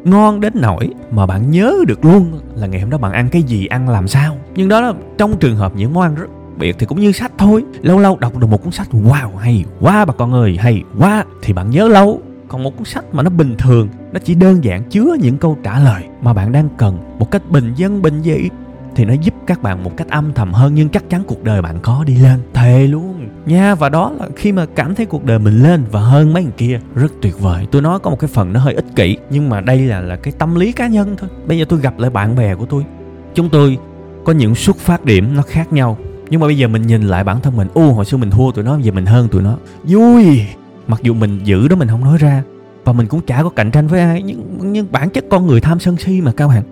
Ngon 0.04 0.40
đến 0.40 0.52
nỗi 0.56 0.90
mà 1.10 1.26
bạn 1.26 1.50
nhớ 1.50 1.74
được 1.86 2.04
luôn 2.04 2.40
là 2.54 2.66
ngày 2.66 2.80
hôm 2.80 2.90
đó 2.90 2.98
bạn 2.98 3.12
ăn 3.12 3.28
cái 3.28 3.42
gì, 3.42 3.66
ăn 3.66 3.88
làm 3.88 4.08
sao. 4.08 4.36
Nhưng 4.54 4.68
đó 4.68 4.80
là 4.80 4.92
trong 5.18 5.36
trường 5.36 5.56
hợp 5.56 5.72
những 5.76 5.94
món 5.94 6.02
ăn 6.02 6.14
rất 6.14 6.26
biệt 6.58 6.76
thì 6.78 6.86
cũng 6.86 7.00
như 7.00 7.12
sách 7.12 7.32
thôi. 7.38 7.64
Lâu 7.82 7.98
lâu 7.98 8.16
đọc 8.16 8.38
được 8.38 8.46
một 8.46 8.62
cuốn 8.62 8.72
sách, 8.72 8.88
wow, 8.92 9.36
hay 9.36 9.64
quá 9.80 10.04
bà 10.04 10.12
con 10.12 10.32
ơi, 10.32 10.56
hay 10.60 10.82
quá. 10.98 11.24
Thì 11.42 11.52
bạn 11.52 11.70
nhớ 11.70 11.88
lâu 11.88 12.20
còn 12.48 12.62
một 12.62 12.76
cuốn 12.76 12.84
sách 12.84 13.04
mà 13.12 13.22
nó 13.22 13.30
bình 13.30 13.54
thường, 13.58 13.88
nó 14.12 14.20
chỉ 14.24 14.34
đơn 14.34 14.64
giản 14.64 14.84
chứa 14.84 15.16
những 15.20 15.38
câu 15.38 15.58
trả 15.62 15.78
lời 15.78 16.02
mà 16.22 16.32
bạn 16.32 16.52
đang 16.52 16.68
cần 16.76 16.98
một 17.18 17.30
cách 17.30 17.50
bình 17.50 17.74
dân, 17.76 18.02
bình 18.02 18.22
dị, 18.22 18.48
thì 18.94 19.04
nó 19.04 19.14
giúp 19.14 19.34
các 19.46 19.62
bạn 19.62 19.84
một 19.84 19.96
cách 19.96 20.08
âm 20.08 20.32
thầm 20.32 20.52
hơn 20.52 20.74
nhưng 20.74 20.88
chắc 20.88 21.10
chắn 21.10 21.22
cuộc 21.26 21.44
đời 21.44 21.62
bạn 21.62 21.78
có 21.82 22.04
đi 22.06 22.16
lên. 22.16 22.40
Thề 22.54 22.86
luôn. 22.86 23.28
Nha, 23.46 23.74
và 23.74 23.88
đó 23.88 24.12
là 24.18 24.28
khi 24.36 24.52
mà 24.52 24.66
cảm 24.74 24.94
thấy 24.94 25.06
cuộc 25.06 25.24
đời 25.24 25.38
mình 25.38 25.62
lên 25.62 25.84
và 25.90 26.00
hơn 26.00 26.32
mấy 26.32 26.42
người 26.42 26.52
kia, 26.56 26.80
rất 26.94 27.12
tuyệt 27.22 27.40
vời. 27.40 27.66
Tôi 27.70 27.82
nói 27.82 27.98
có 27.98 28.10
một 28.10 28.18
cái 28.18 28.28
phần 28.28 28.52
nó 28.52 28.60
hơi 28.60 28.74
ích 28.74 28.96
kỷ, 28.96 29.16
nhưng 29.30 29.48
mà 29.48 29.60
đây 29.60 29.78
là 29.78 30.00
là 30.00 30.16
cái 30.16 30.32
tâm 30.38 30.54
lý 30.54 30.72
cá 30.72 30.86
nhân 30.86 31.16
thôi. 31.18 31.30
Bây 31.46 31.58
giờ 31.58 31.64
tôi 31.68 31.80
gặp 31.80 31.98
lại 31.98 32.10
bạn 32.10 32.36
bè 32.36 32.54
của 32.54 32.66
tôi. 32.66 32.84
Chúng 33.34 33.48
tôi 33.50 33.78
có 34.24 34.32
những 34.32 34.54
xuất 34.54 34.76
phát 34.76 35.04
điểm 35.04 35.36
nó 35.36 35.42
khác 35.42 35.72
nhau, 35.72 35.98
nhưng 36.30 36.40
mà 36.40 36.46
bây 36.46 36.58
giờ 36.58 36.68
mình 36.68 36.86
nhìn 36.86 37.02
lại 37.02 37.24
bản 37.24 37.40
thân 37.40 37.56
mình. 37.56 37.68
U 37.74 37.92
hồi 37.92 38.04
xưa 38.04 38.16
mình 38.16 38.30
thua 38.30 38.52
tụi 38.52 38.64
nó 38.64 38.78
giờ 38.78 38.92
mình 38.92 39.06
hơn 39.06 39.28
tụi 39.28 39.42
nó. 39.42 39.56
Vui! 39.84 40.46
Mặc 40.86 41.00
dù 41.02 41.14
mình 41.14 41.40
giữ 41.44 41.68
đó 41.68 41.76
mình 41.76 41.88
không 41.88 42.04
nói 42.04 42.18
ra, 42.18 42.42
và 42.84 42.92
mình 42.92 43.06
cũng 43.06 43.20
chả 43.20 43.42
có 43.42 43.48
cạnh 43.48 43.70
tranh 43.70 43.86
với 43.86 44.00
ai, 44.00 44.22
nhưng 44.22 44.58
nhưng 44.72 44.86
bản 44.92 45.10
chất 45.10 45.24
con 45.30 45.46
người 45.46 45.60
tham 45.60 45.80
sân 45.80 45.96
si 45.96 46.20
mà 46.20 46.32
các 46.32 46.48
bạn 46.48 46.62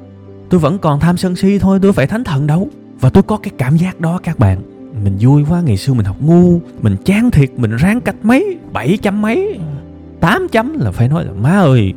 tôi 0.50 0.61
vẫn 0.61 0.78
còn 0.78 1.00
tham 1.00 1.16
sân 1.16 1.37
si 1.37 1.59
thôi, 1.59 1.78
tôi 1.83 1.92
phải 1.92 2.06
thánh 2.06 2.25
thần 2.25 2.47
đâu. 2.47 2.68
Và 3.00 3.11
tôi 3.11 3.23
có 3.23 3.37
cái 3.37 3.52
cảm 3.59 3.76
giác 3.76 4.00
đó, 4.00 4.21
các 4.23 4.38
bạn. 4.38 4.59
Mình 5.04 5.16
vui 5.21 5.44
quá, 5.49 5.61
ngày 5.61 5.76
xưa 5.76 5.94
mình 5.94 6.06
học 6.06 6.16
ngu, 6.21 6.61
mình 6.83 6.97
chán 7.04 7.30
thiệt, 7.30 7.50
mình 7.56 7.76
ráng 7.76 8.00
cách 8.00 8.14
mấy, 8.23 8.59
bảy 8.73 8.97
chấm 9.02 9.23
mấy, 9.23 9.59
tám 10.21 10.49
chấm 10.52 10.78
là 10.78 10.90
phải 10.90 11.09
nói 11.09 11.25
là, 11.25 11.33
má 11.33 11.50
ơi, 11.50 11.92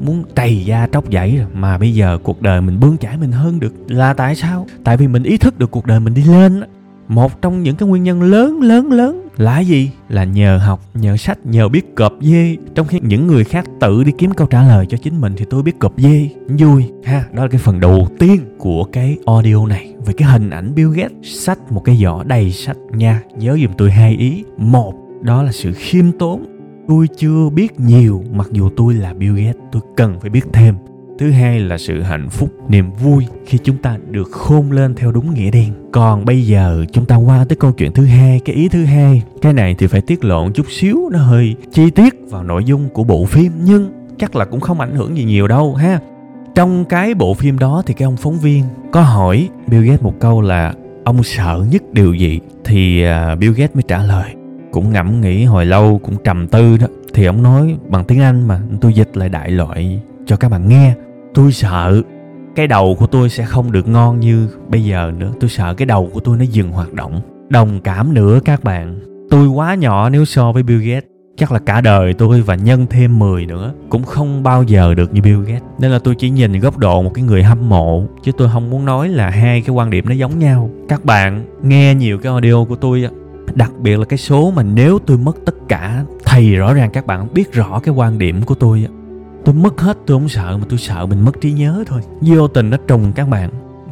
muốn 0.00 0.24
trầy 0.34 0.64
da 0.64 0.88
tróc 0.92 1.04
dãy 1.12 1.36
rồi, 1.36 1.46
mà 1.54 1.78
bây 1.78 1.94
giờ 1.94 2.18
cuộc 2.22 2.42
đời 2.42 2.60
mình 2.60 2.80
bươn 2.80 2.98
chải 2.98 3.16
mình 3.16 3.32
hơn 3.32 3.60
được 3.60 3.74
là 3.88 4.14
tại 4.14 4.34
sao? 4.34 4.66
Tại 4.84 4.96
vì 4.96 5.08
mình 5.08 5.22
ý 5.22 5.38
thức 5.38 5.58
được 5.58 5.70
cuộc 5.70 5.86
đời 5.86 6.00
mình 6.00 6.14
đi 6.14 6.22
lên 6.22 6.62
một 7.08 7.42
trong 7.42 7.62
những 7.62 7.76
cái 7.76 7.88
nguyên 7.88 8.02
nhân 8.02 8.22
lớn 8.22 8.60
lớn 8.60 8.92
lớn 8.92 9.28
là 9.36 9.60
gì? 9.60 9.90
Là 10.08 10.24
nhờ 10.24 10.58
học, 10.58 10.80
nhờ 10.94 11.16
sách, 11.16 11.46
nhờ 11.46 11.68
biết 11.68 11.94
cọp 11.94 12.12
dê. 12.20 12.56
Trong 12.74 12.86
khi 12.86 13.00
những 13.02 13.26
người 13.26 13.44
khác 13.44 13.64
tự 13.80 14.04
đi 14.04 14.12
kiếm 14.18 14.30
câu 14.30 14.46
trả 14.46 14.62
lời 14.62 14.86
cho 14.88 14.98
chính 15.02 15.20
mình 15.20 15.34
thì 15.36 15.44
tôi 15.50 15.62
biết 15.62 15.78
cọp 15.78 15.92
dê. 15.96 16.28
Vui, 16.48 16.84
ha. 17.04 17.24
Đó 17.32 17.42
là 17.42 17.48
cái 17.48 17.58
phần 17.58 17.80
đầu 17.80 18.08
tiên 18.18 18.40
của 18.58 18.84
cái 18.84 19.16
audio 19.26 19.66
này. 19.66 19.92
Về 20.06 20.12
cái 20.12 20.28
hình 20.28 20.50
ảnh 20.50 20.74
Bill 20.74 20.92
Gates 20.94 21.12
sách 21.22 21.72
một 21.72 21.84
cái 21.84 21.96
giỏ 21.96 22.22
đầy 22.22 22.52
sách 22.52 22.76
nha. 22.92 23.22
Nhớ 23.36 23.58
giùm 23.62 23.72
tôi 23.78 23.90
hai 23.90 24.16
ý. 24.16 24.44
Một, 24.56 24.94
đó 25.20 25.42
là 25.42 25.52
sự 25.52 25.72
khiêm 25.72 26.12
tốn. 26.18 26.44
Tôi 26.88 27.06
chưa 27.18 27.48
biết 27.48 27.80
nhiều, 27.80 28.24
mặc 28.32 28.48
dù 28.52 28.70
tôi 28.76 28.94
là 28.94 29.14
Bill 29.14 29.36
Gates, 29.36 29.62
tôi 29.72 29.82
cần 29.96 30.20
phải 30.20 30.30
biết 30.30 30.44
thêm 30.52 30.74
thứ 31.18 31.30
hai 31.30 31.60
là 31.60 31.78
sự 31.78 32.02
hạnh 32.02 32.28
phúc, 32.30 32.50
niềm 32.68 32.90
vui 32.90 33.26
khi 33.46 33.58
chúng 33.64 33.76
ta 33.76 33.96
được 34.10 34.30
khôn 34.32 34.72
lên 34.72 34.94
theo 34.94 35.12
đúng 35.12 35.34
nghĩa 35.34 35.50
đen. 35.50 35.72
Còn 35.92 36.24
bây 36.24 36.46
giờ, 36.46 36.84
chúng 36.92 37.04
ta 37.04 37.16
qua 37.16 37.44
tới 37.48 37.56
câu 37.56 37.72
chuyện 37.72 37.92
thứ 37.92 38.04
hai, 38.04 38.40
cái 38.44 38.56
ý 38.56 38.68
thứ 38.68 38.84
hai. 38.84 39.22
Cái 39.42 39.52
này 39.52 39.74
thì 39.78 39.86
phải 39.86 40.00
tiết 40.00 40.24
lộ 40.24 40.50
chút 40.50 40.66
xíu, 40.68 41.08
nó 41.12 41.18
hơi 41.18 41.56
chi 41.72 41.90
tiết 41.90 42.14
vào 42.30 42.42
nội 42.42 42.64
dung 42.64 42.88
của 42.88 43.04
bộ 43.04 43.24
phim, 43.24 43.52
nhưng 43.64 43.90
chắc 44.18 44.36
là 44.36 44.44
cũng 44.44 44.60
không 44.60 44.80
ảnh 44.80 44.94
hưởng 44.94 45.16
gì 45.16 45.24
nhiều 45.24 45.48
đâu, 45.48 45.74
ha. 45.74 46.00
Trong 46.54 46.84
cái 46.84 47.14
bộ 47.14 47.34
phim 47.34 47.58
đó 47.58 47.82
thì 47.86 47.94
cái 47.94 48.04
ông 48.04 48.16
phóng 48.16 48.38
viên 48.38 48.64
có 48.92 49.00
hỏi 49.00 49.48
Bill 49.66 49.86
Gates 49.86 50.02
một 50.02 50.14
câu 50.20 50.40
là, 50.40 50.74
ông 51.04 51.22
sợ 51.22 51.64
nhất 51.70 51.82
điều 51.92 52.14
gì? 52.14 52.40
Thì 52.64 53.02
à, 53.02 53.34
Bill 53.34 53.52
Gates 53.52 53.74
mới 53.74 53.82
trả 53.88 54.02
lời. 54.02 54.34
Cũng 54.72 54.92
ngẫm 54.92 55.20
nghĩ 55.20 55.44
hồi 55.44 55.66
lâu, 55.66 56.00
cũng 56.04 56.16
trầm 56.24 56.48
tư 56.48 56.76
đó. 56.76 56.86
Thì 57.14 57.24
ông 57.24 57.42
nói 57.42 57.76
bằng 57.88 58.04
tiếng 58.04 58.20
Anh 58.20 58.48
mà, 58.48 58.60
tôi 58.80 58.92
dịch 58.92 59.16
lại 59.16 59.28
đại 59.28 59.50
loại 59.50 60.00
cho 60.26 60.36
các 60.36 60.50
bạn 60.50 60.68
nghe 60.68 60.94
tôi 61.38 61.52
sợ 61.52 62.02
cái 62.56 62.66
đầu 62.66 62.96
của 62.98 63.06
tôi 63.06 63.28
sẽ 63.28 63.44
không 63.44 63.72
được 63.72 63.88
ngon 63.88 64.20
như 64.20 64.48
bây 64.68 64.84
giờ 64.84 65.12
nữa. 65.18 65.32
Tôi 65.40 65.50
sợ 65.50 65.74
cái 65.74 65.86
đầu 65.86 66.10
của 66.12 66.20
tôi 66.20 66.36
nó 66.36 66.44
dừng 66.44 66.70
hoạt 66.70 66.92
động. 66.92 67.20
Đồng 67.48 67.80
cảm 67.80 68.14
nữa 68.14 68.40
các 68.44 68.64
bạn. 68.64 69.00
Tôi 69.30 69.48
quá 69.48 69.74
nhỏ 69.74 70.08
nếu 70.08 70.24
so 70.24 70.52
với 70.52 70.62
Bill 70.62 70.80
Gates. 70.80 71.04
Chắc 71.36 71.52
là 71.52 71.58
cả 71.58 71.80
đời 71.80 72.14
tôi 72.14 72.40
và 72.40 72.54
nhân 72.54 72.86
thêm 72.90 73.18
10 73.18 73.46
nữa 73.46 73.72
cũng 73.90 74.04
không 74.04 74.42
bao 74.42 74.62
giờ 74.62 74.94
được 74.94 75.14
như 75.14 75.22
Bill 75.22 75.44
Gates. 75.44 75.62
Nên 75.78 75.90
là 75.90 75.98
tôi 75.98 76.14
chỉ 76.14 76.30
nhìn 76.30 76.60
góc 76.60 76.78
độ 76.78 77.02
một 77.02 77.10
cái 77.14 77.24
người 77.24 77.42
hâm 77.42 77.68
mộ, 77.68 78.04
chứ 78.22 78.32
tôi 78.38 78.48
không 78.52 78.70
muốn 78.70 78.84
nói 78.84 79.08
là 79.08 79.30
hai 79.30 79.60
cái 79.60 79.74
quan 79.74 79.90
điểm 79.90 80.04
nó 80.08 80.14
giống 80.14 80.38
nhau. 80.38 80.70
Các 80.88 81.04
bạn 81.04 81.44
nghe 81.62 81.94
nhiều 81.94 82.18
cái 82.18 82.32
audio 82.32 82.64
của 82.64 82.76
tôi 82.76 83.08
đặc 83.54 83.72
biệt 83.78 83.98
là 83.98 84.04
cái 84.04 84.18
số 84.18 84.52
mà 84.56 84.62
nếu 84.62 84.98
tôi 85.06 85.18
mất 85.18 85.36
tất 85.46 85.54
cả 85.68 86.04
thì 86.24 86.54
rõ 86.54 86.74
ràng 86.74 86.90
các 86.90 87.06
bạn 87.06 87.28
biết 87.34 87.52
rõ 87.52 87.80
cái 87.80 87.94
quan 87.94 88.18
điểm 88.18 88.42
của 88.42 88.54
tôi 88.54 88.86
tôi 89.48 89.54
mất 89.54 89.80
hết, 89.80 89.98
tôi 90.06 90.18
không 90.18 90.28
sợ 90.28 90.56
mà 90.56 90.66
tôi 90.68 90.78
sợ 90.78 91.06
mình 91.06 91.24
mất 91.24 91.40
trí 91.40 91.52
nhớ 91.52 91.84
thôi. 91.86 92.00
Vô 92.20 92.48
tình 92.48 92.70
nó 92.70 92.76
trùng 92.86 93.12
các 93.12 93.28
bạn 93.28 93.50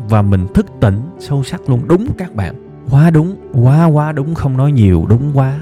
và 0.08 0.22
mình 0.22 0.46
thức 0.54 0.66
tỉnh 0.80 1.00
sâu 1.18 1.42
sắc 1.42 1.70
luôn. 1.70 1.80
Đúng 1.88 2.06
các 2.18 2.34
bạn. 2.34 2.54
Quá 2.90 3.10
đúng, 3.10 3.36
quá 3.52 3.84
quá 3.84 4.12
đúng, 4.12 4.34
không 4.34 4.56
nói 4.56 4.72
nhiều, 4.72 5.06
đúng 5.08 5.30
quá. 5.34 5.58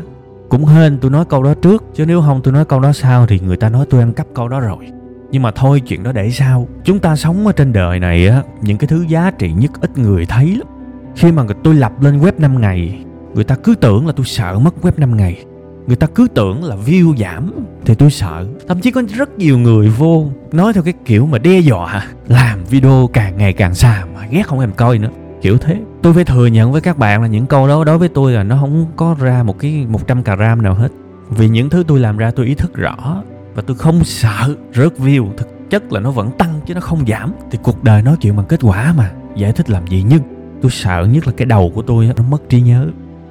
Cũng 0.49 0.65
hên 0.65 0.99
tôi 0.99 1.11
nói 1.11 1.25
câu 1.25 1.43
đó 1.43 1.55
trước, 1.55 1.85
chứ 1.95 2.07
nếu 2.07 2.21
không 2.21 2.41
tôi 2.43 2.55
nói 2.55 2.65
câu 2.65 2.81
đó 2.81 2.93
sau 2.93 3.27
thì 3.27 3.41
người 3.41 3.57
ta 3.57 3.69
nói 3.69 3.87
tôi 3.91 4.01
ăn 4.01 4.13
cắp 4.13 4.27
câu 4.35 4.49
đó 4.49 4.61
rồi. 4.61 4.89
Nhưng 5.31 5.43
mà 5.43 5.51
thôi, 5.51 5.81
chuyện 5.81 6.03
đó 6.03 6.13
để 6.13 6.31
sau. 6.31 6.69
Chúng 6.85 6.99
ta 6.99 7.17
sống 7.17 7.47
ở 7.47 7.53
trên 7.53 7.73
đời 7.73 8.01
này 8.01 8.29
á, 8.29 8.43
những 8.63 8.79
cái 8.79 8.89
thứ 8.89 9.05
giá 9.09 9.31
trị 9.31 9.53
nhất 9.53 9.71
ít 9.81 9.99
người 9.99 10.27
thấy 10.27 10.57
lắm. 10.57 10.69
Khi 11.17 11.33
mà 11.33 11.45
tôi 11.65 11.75
lập 11.75 12.03
lên 12.03 12.21
web 12.21 12.33
5 12.39 12.61
ngày, 12.61 13.05
người 13.35 13.45
ta 13.45 13.57
cứ 13.65 13.75
tưởng 13.75 14.07
là 14.07 14.13
tôi 14.13 14.27
sợ 14.27 14.59
mất 14.59 14.75
web 14.83 14.93
5 14.97 15.17
ngày 15.17 15.45
người 15.87 15.97
ta 15.97 16.07
cứ 16.15 16.29
tưởng 16.35 16.65
là 16.65 16.77
view 16.87 17.17
giảm, 17.17 17.51
thì 17.85 17.95
tôi 17.95 18.11
sợ. 18.11 18.47
Thậm 18.69 18.81
chí 18.81 18.91
có 18.91 19.03
rất 19.15 19.39
nhiều 19.39 19.59
người 19.59 19.89
vô, 19.89 20.27
nói 20.53 20.73
theo 20.73 20.83
cái 20.83 20.95
kiểu 21.05 21.27
mà 21.27 21.39
đe 21.39 21.59
dọa 21.59 22.07
làm 22.29 22.65
video 22.65 23.11
càng 23.13 23.37
ngày 23.39 23.53
càng 23.53 23.75
xa 23.75 24.05
mà 24.15 24.27
ghét 24.31 24.43
không 24.47 24.61
em 24.61 24.73
coi 24.77 24.99
nữa. 24.99 25.11
Kiểu 25.43 25.59
thế. 25.59 25.77
Tôi 26.03 26.15
phải 26.15 26.25
thừa 26.25 26.47
nhận 26.47 26.73
với 26.73 26.81
các 26.81 26.99
bạn 26.99 27.23
là 27.23 27.29
những 27.29 27.47
câu 27.47 27.69
đó 27.69 27.85
đối 27.85 27.99
với 27.99 28.09
tôi 28.09 28.33
là 28.33 28.43
nó 28.43 28.57
không 28.61 28.87
có 28.97 29.17
ra 29.21 29.43
một 29.43 29.59
cái 29.59 29.87
100 29.89 30.23
gram 30.23 30.63
nào 30.63 30.75
hết. 30.75 30.93
Vì 31.31 31.49
những 31.49 31.71
thứ 31.71 31.85
tôi 31.87 32.01
làm 32.01 32.17
ra 32.17 32.31
tôi 32.31 32.47
ý 32.47 32.55
thức 32.55 32.75
rõ 32.75 33.23
và 33.55 33.63
tôi 33.67 33.77
không 33.77 34.05
sợ 34.05 34.55
rớt 34.75 34.93
view. 34.99 35.29
Thực 35.37 35.71
chất 35.71 35.93
là 35.93 36.01
nó 36.01 36.11
vẫn 36.11 36.31
tăng 36.31 36.61
chứ 36.67 36.75
nó 36.75 36.81
không 36.81 37.05
giảm. 37.09 37.33
Thì 37.51 37.59
cuộc 37.63 37.85
đời 37.85 38.03
nói 38.03 38.17
chuyện 38.21 38.37
bằng 38.37 38.47
kết 38.47 38.61
quả 38.63 38.95
mà. 38.97 39.11
Giải 39.37 39.53
thích 39.53 39.71
làm 39.71 39.87
gì 39.87 40.05
nhưng 40.09 40.23
tôi 40.63 40.71
sợ 40.71 41.09
nhất 41.13 41.27
là 41.27 41.33
cái 41.37 41.47
đầu 41.47 41.73
của 41.75 41.83
tôi 41.83 42.11
nó 42.17 42.23
mất 42.31 42.49
trí 42.49 42.61
nhớ. 42.61 42.87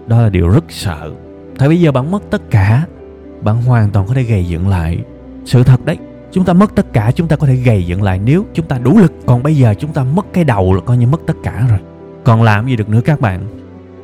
Đó 0.07 0.21
là 0.21 0.29
điều 0.29 0.49
rất 0.49 0.63
sợ 0.69 1.11
thì 1.59 1.67
bây 1.67 1.81
giờ 1.81 1.91
bạn 1.91 2.11
mất 2.11 2.23
tất 2.29 2.41
cả, 2.51 2.85
Bạn 3.41 3.61
hoàn 3.61 3.89
toàn 3.89 4.07
có 4.07 4.13
thể 4.13 4.23
gây 4.23 4.45
dựng 4.45 4.67
lại. 4.67 4.99
Sự 5.45 5.63
thật 5.63 5.85
đấy, 5.85 5.97
Chúng 6.31 6.45
ta 6.45 6.53
mất 6.53 6.75
tất 6.75 6.93
cả, 6.93 7.11
chúng 7.15 7.27
ta 7.27 7.35
có 7.35 7.47
thể 7.47 7.55
gây 7.55 7.85
dựng 7.85 8.03
lại. 8.03 8.19
Nếu 8.25 8.45
chúng 8.53 8.65
ta 8.65 8.77
đủ 8.77 8.97
lực, 8.97 9.13
Còn 9.25 9.43
bây 9.43 9.55
giờ 9.57 9.73
chúng 9.79 9.93
ta 9.93 10.03
mất 10.03 10.25
cái 10.33 10.43
đầu 10.43 10.73
là 10.73 10.81
coi 10.81 10.97
như 10.97 11.07
mất 11.07 11.21
tất 11.25 11.33
cả 11.43 11.65
rồi. 11.69 11.79
Còn 12.23 12.43
làm 12.43 12.67
gì 12.67 12.75
được 12.75 12.89
nữa 12.89 13.01
các 13.05 13.21
bạn? 13.21 13.41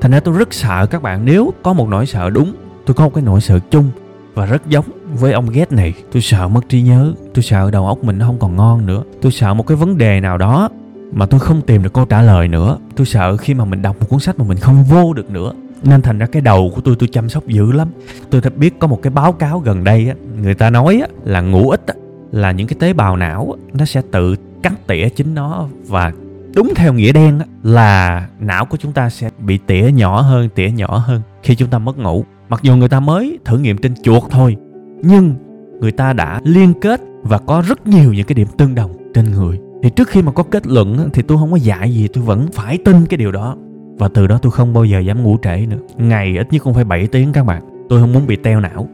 Thành 0.02 0.12
ra 0.12 0.20
tôi 0.20 0.38
rất 0.38 0.54
sợ 0.54 0.86
các 0.86 1.02
bạn. 1.02 1.26
Nếu 1.26 1.54
có 1.64 1.74
một 1.74 1.90
nỗi 1.90 2.06
sợ 2.06 2.30
đúng, 2.30 2.56
Tôi 2.86 2.94
có 2.94 3.04
một 3.04 3.12
cái 3.14 3.24
nỗi 3.24 3.42
sợ 3.42 3.60
chung 3.72 3.92
Và 4.34 4.46
rất 4.46 4.68
giống 4.68 4.86
với 5.14 5.34
ông 5.34 5.50
ghét 5.50 5.72
này. 5.72 5.94
Tôi 6.12 6.22
sợ 6.22 6.48
mất 6.48 6.70
trí 6.70 6.82
nhớ, 6.82 7.14
Tôi 7.34 7.44
sợ 7.44 7.72
đầu 7.72 7.88
óc 7.88 8.04
mình 8.04 8.18
nó 8.18 8.26
không 8.26 8.40
còn 8.40 8.56
ngon 8.56 8.86
nữa. 8.86 9.04
Tôi 9.22 9.32
sợ 9.32 9.54
một 9.54 9.68
cái 9.68 9.78
vấn 9.78 9.98
đề 9.98 10.20
nào 10.20 10.38
đó 10.38 10.70
Mà 11.12 11.26
tôi 11.26 11.40
không 11.40 11.62
tìm 11.62 11.84
được 11.84 11.94
câu 11.94 12.06
trả 12.06 12.22
lời 12.22 12.48
nữa. 12.48 12.78
Tôi 12.96 13.06
sợ 13.06 13.38
khi 13.38 13.54
mà 13.54 13.66
mình 13.66 13.82
đọc 13.82 13.96
một 14.00 14.06
cuốn 14.10 14.20
sách 14.20 14.40
mà 14.40 14.46
mình 14.46 14.58
không 14.58 14.84
vô 14.84 15.14
được 15.14 15.30
nữa 15.30 15.52
nên 15.84 16.02
thành 16.02 16.20
ra 16.20 16.26
cái 16.26 16.42
đầu 16.42 16.72
của 16.76 16.82
tôi 16.82 16.96
tôi 17.00 17.10
chăm 17.12 17.30
sóc 17.30 17.48
dữ 17.48 17.72
lắm. 17.72 17.88
Tôi 18.30 18.42
thật 18.42 18.58
biết 18.58 18.80
có 18.80 18.88
một 18.88 19.00
cái 19.02 19.12
báo 19.12 19.32
cáo 19.32 19.60
gần 19.60 19.84
đây 19.84 20.08
á 20.08 20.16
người 20.42 20.56
ta 20.56 20.70
nói 20.70 21.00
á, 21.02 21.08
là 21.24 21.42
ngủ 21.42 21.70
ít 21.70 21.88
á, 21.88 21.94
là 22.32 22.52
những 22.52 22.68
cái 22.68 22.78
tế 22.80 22.94
bào 22.94 23.18
não 23.18 23.56
á, 23.58 23.66
nó 23.74 23.86
sẽ 23.86 24.02
tự 24.12 24.36
cắt 24.64 24.88
tỉa 24.88 25.10
chính 25.10 25.36
nó 25.36 25.68
và 25.88 26.12
đúng 26.56 26.74
theo 26.76 26.94
nghĩa 26.94 27.12
đen 27.12 27.40
á, 27.40 27.46
là 27.64 28.28
não 28.40 28.66
của 28.66 28.78
chúng 28.78 28.92
ta 28.92 29.10
sẽ 29.10 29.30
bị 29.40 29.60
tỉa 29.68 29.90
nhỏ 29.94 30.22
hơn 30.22 30.50
tỉa 30.56 30.70
nhỏ 30.70 30.98
hơn 30.98 31.22
khi 31.44 31.56
chúng 31.56 31.70
ta 31.70 31.80
mất 31.80 31.98
ngủ. 31.98 32.26
Mặc 32.50 32.60
dù 32.64 32.76
người 32.76 32.90
ta 32.90 33.00
mới 33.00 33.40
thử 33.46 33.58
nghiệm 33.58 33.78
trên 33.78 33.94
chuột 34.04 34.24
thôi 34.30 34.58
nhưng 35.02 35.36
người 35.80 35.92
ta 35.92 36.14
đã 36.14 36.42
liên 36.44 36.74
kết 36.82 37.02
và 37.22 37.38
có 37.38 37.64
rất 37.68 37.88
nhiều 37.88 38.14
những 38.14 38.28
cái 38.28 38.34
điểm 38.34 38.48
tương 38.58 38.76
đồng 38.76 38.92
trên 39.14 39.32
người. 39.32 39.60
Thì 39.84 39.90
trước 39.90 40.08
khi 40.08 40.22
mà 40.22 40.32
có 40.32 40.44
kết 40.44 40.68
luận 40.68 41.10
thì 41.14 41.22
tôi 41.22 41.38
không 41.38 41.52
có 41.52 41.58
dạy 41.58 41.94
gì 41.94 42.08
tôi 42.08 42.24
vẫn 42.24 42.48
phải 42.54 42.78
tin 42.86 43.06
cái 43.06 43.18
điều 43.18 43.32
đó 43.32 43.56
và 44.00 44.08
từ 44.08 44.28
đó 44.28 44.40
tôi 44.42 44.52
không 44.52 44.74
bao 44.74 44.86
giờ 44.86 45.00
dám 45.00 45.24
ngủ 45.24 45.38
trễ 45.44 45.66
nữa. 45.70 45.78
Ngày 45.98 46.38
ít 46.38 46.48
nhất 46.52 46.64
cũng 46.64 46.74
phải 46.74 46.84
7 46.84 47.08
tiếng 47.08 47.34
các 47.34 47.46
bạn. 47.46 47.62
Tôi 47.90 48.02
không 48.02 48.14
muốn 48.14 48.28
bị 48.28 48.36
teo 48.36 48.60
não. 48.60 48.88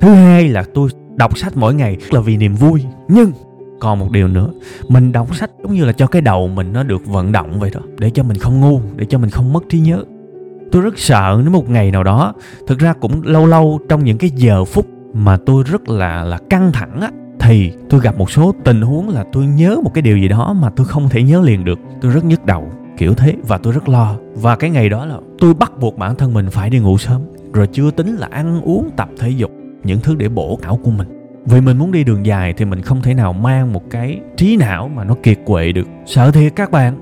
Thứ 0.00 0.08
hai 0.08 0.48
là 0.48 0.64
tôi 0.74 0.88
đọc 1.16 1.38
sách 1.38 1.56
mỗi 1.56 1.74
ngày 1.74 1.96
là 2.10 2.20
vì 2.20 2.36
niềm 2.36 2.54
vui. 2.54 2.84
Nhưng 3.08 3.32
còn 3.80 3.98
một 3.98 4.10
điều 4.10 4.28
nữa. 4.28 4.50
Mình 4.88 5.12
đọc 5.12 5.36
sách 5.36 5.50
giống 5.62 5.74
như 5.74 5.84
là 5.84 5.92
cho 5.92 6.06
cái 6.06 6.22
đầu 6.22 6.48
mình 6.48 6.72
nó 6.72 6.82
được 6.82 7.06
vận 7.06 7.32
động 7.32 7.60
vậy 7.60 7.70
đó. 7.74 7.80
Để 7.98 8.10
cho 8.10 8.22
mình 8.22 8.36
không 8.36 8.60
ngu, 8.60 8.80
để 8.96 9.04
cho 9.04 9.18
mình 9.18 9.30
không 9.30 9.52
mất 9.52 9.64
trí 9.68 9.80
nhớ. 9.80 10.04
Tôi 10.72 10.82
rất 10.82 10.98
sợ 10.98 11.40
nếu 11.42 11.50
một 11.50 11.70
ngày 11.70 11.90
nào 11.90 12.04
đó, 12.04 12.34
thực 12.66 12.78
ra 12.78 12.92
cũng 12.92 13.22
lâu 13.22 13.46
lâu 13.46 13.80
trong 13.88 14.04
những 14.04 14.18
cái 14.18 14.30
giờ 14.30 14.64
phút 14.64 14.86
mà 15.14 15.36
tôi 15.46 15.64
rất 15.66 15.88
là 15.88 16.24
là 16.24 16.38
căng 16.50 16.72
thẳng 16.72 17.00
á, 17.00 17.10
thì 17.40 17.72
tôi 17.88 18.00
gặp 18.00 18.18
một 18.18 18.30
số 18.30 18.54
tình 18.64 18.82
huống 18.82 19.08
là 19.08 19.24
tôi 19.32 19.46
nhớ 19.46 19.76
một 19.84 19.94
cái 19.94 20.02
điều 20.02 20.18
gì 20.18 20.28
đó 20.28 20.52
mà 20.52 20.70
tôi 20.76 20.86
không 20.86 21.08
thể 21.08 21.22
nhớ 21.22 21.40
liền 21.40 21.64
được. 21.64 21.78
Tôi 22.00 22.12
rất 22.12 22.24
nhức 22.24 22.46
đầu 22.46 22.70
kiểu 23.00 23.14
thế 23.14 23.34
và 23.42 23.58
tôi 23.58 23.72
rất 23.72 23.88
lo. 23.88 24.16
Và 24.34 24.56
cái 24.56 24.70
ngày 24.70 24.88
đó 24.88 25.06
là 25.06 25.16
tôi 25.38 25.54
bắt 25.54 25.72
buộc 25.80 25.98
bản 25.98 26.16
thân 26.16 26.34
mình 26.34 26.50
phải 26.50 26.70
đi 26.70 26.78
ngủ 26.78 26.98
sớm, 26.98 27.22
rồi 27.52 27.66
chưa 27.66 27.90
tính 27.90 28.16
là 28.16 28.28
ăn 28.30 28.62
uống, 28.62 28.90
tập 28.96 29.08
thể 29.18 29.30
dục, 29.30 29.50
những 29.84 30.00
thứ 30.00 30.14
để 30.14 30.28
bổ 30.28 30.58
não 30.62 30.78
của 30.84 30.90
mình. 30.90 31.08
Vì 31.44 31.60
mình 31.60 31.78
muốn 31.78 31.92
đi 31.92 32.04
đường 32.04 32.26
dài 32.26 32.54
thì 32.56 32.64
mình 32.64 32.82
không 32.82 33.02
thể 33.02 33.14
nào 33.14 33.32
mang 33.32 33.72
một 33.72 33.82
cái 33.90 34.20
trí 34.36 34.56
não 34.56 34.88
mà 34.88 35.04
nó 35.04 35.14
kiệt 35.22 35.38
quệ 35.44 35.72
được. 35.72 35.86
Sợ 36.06 36.30
thiệt 36.30 36.52
các 36.56 36.70
bạn, 36.70 36.98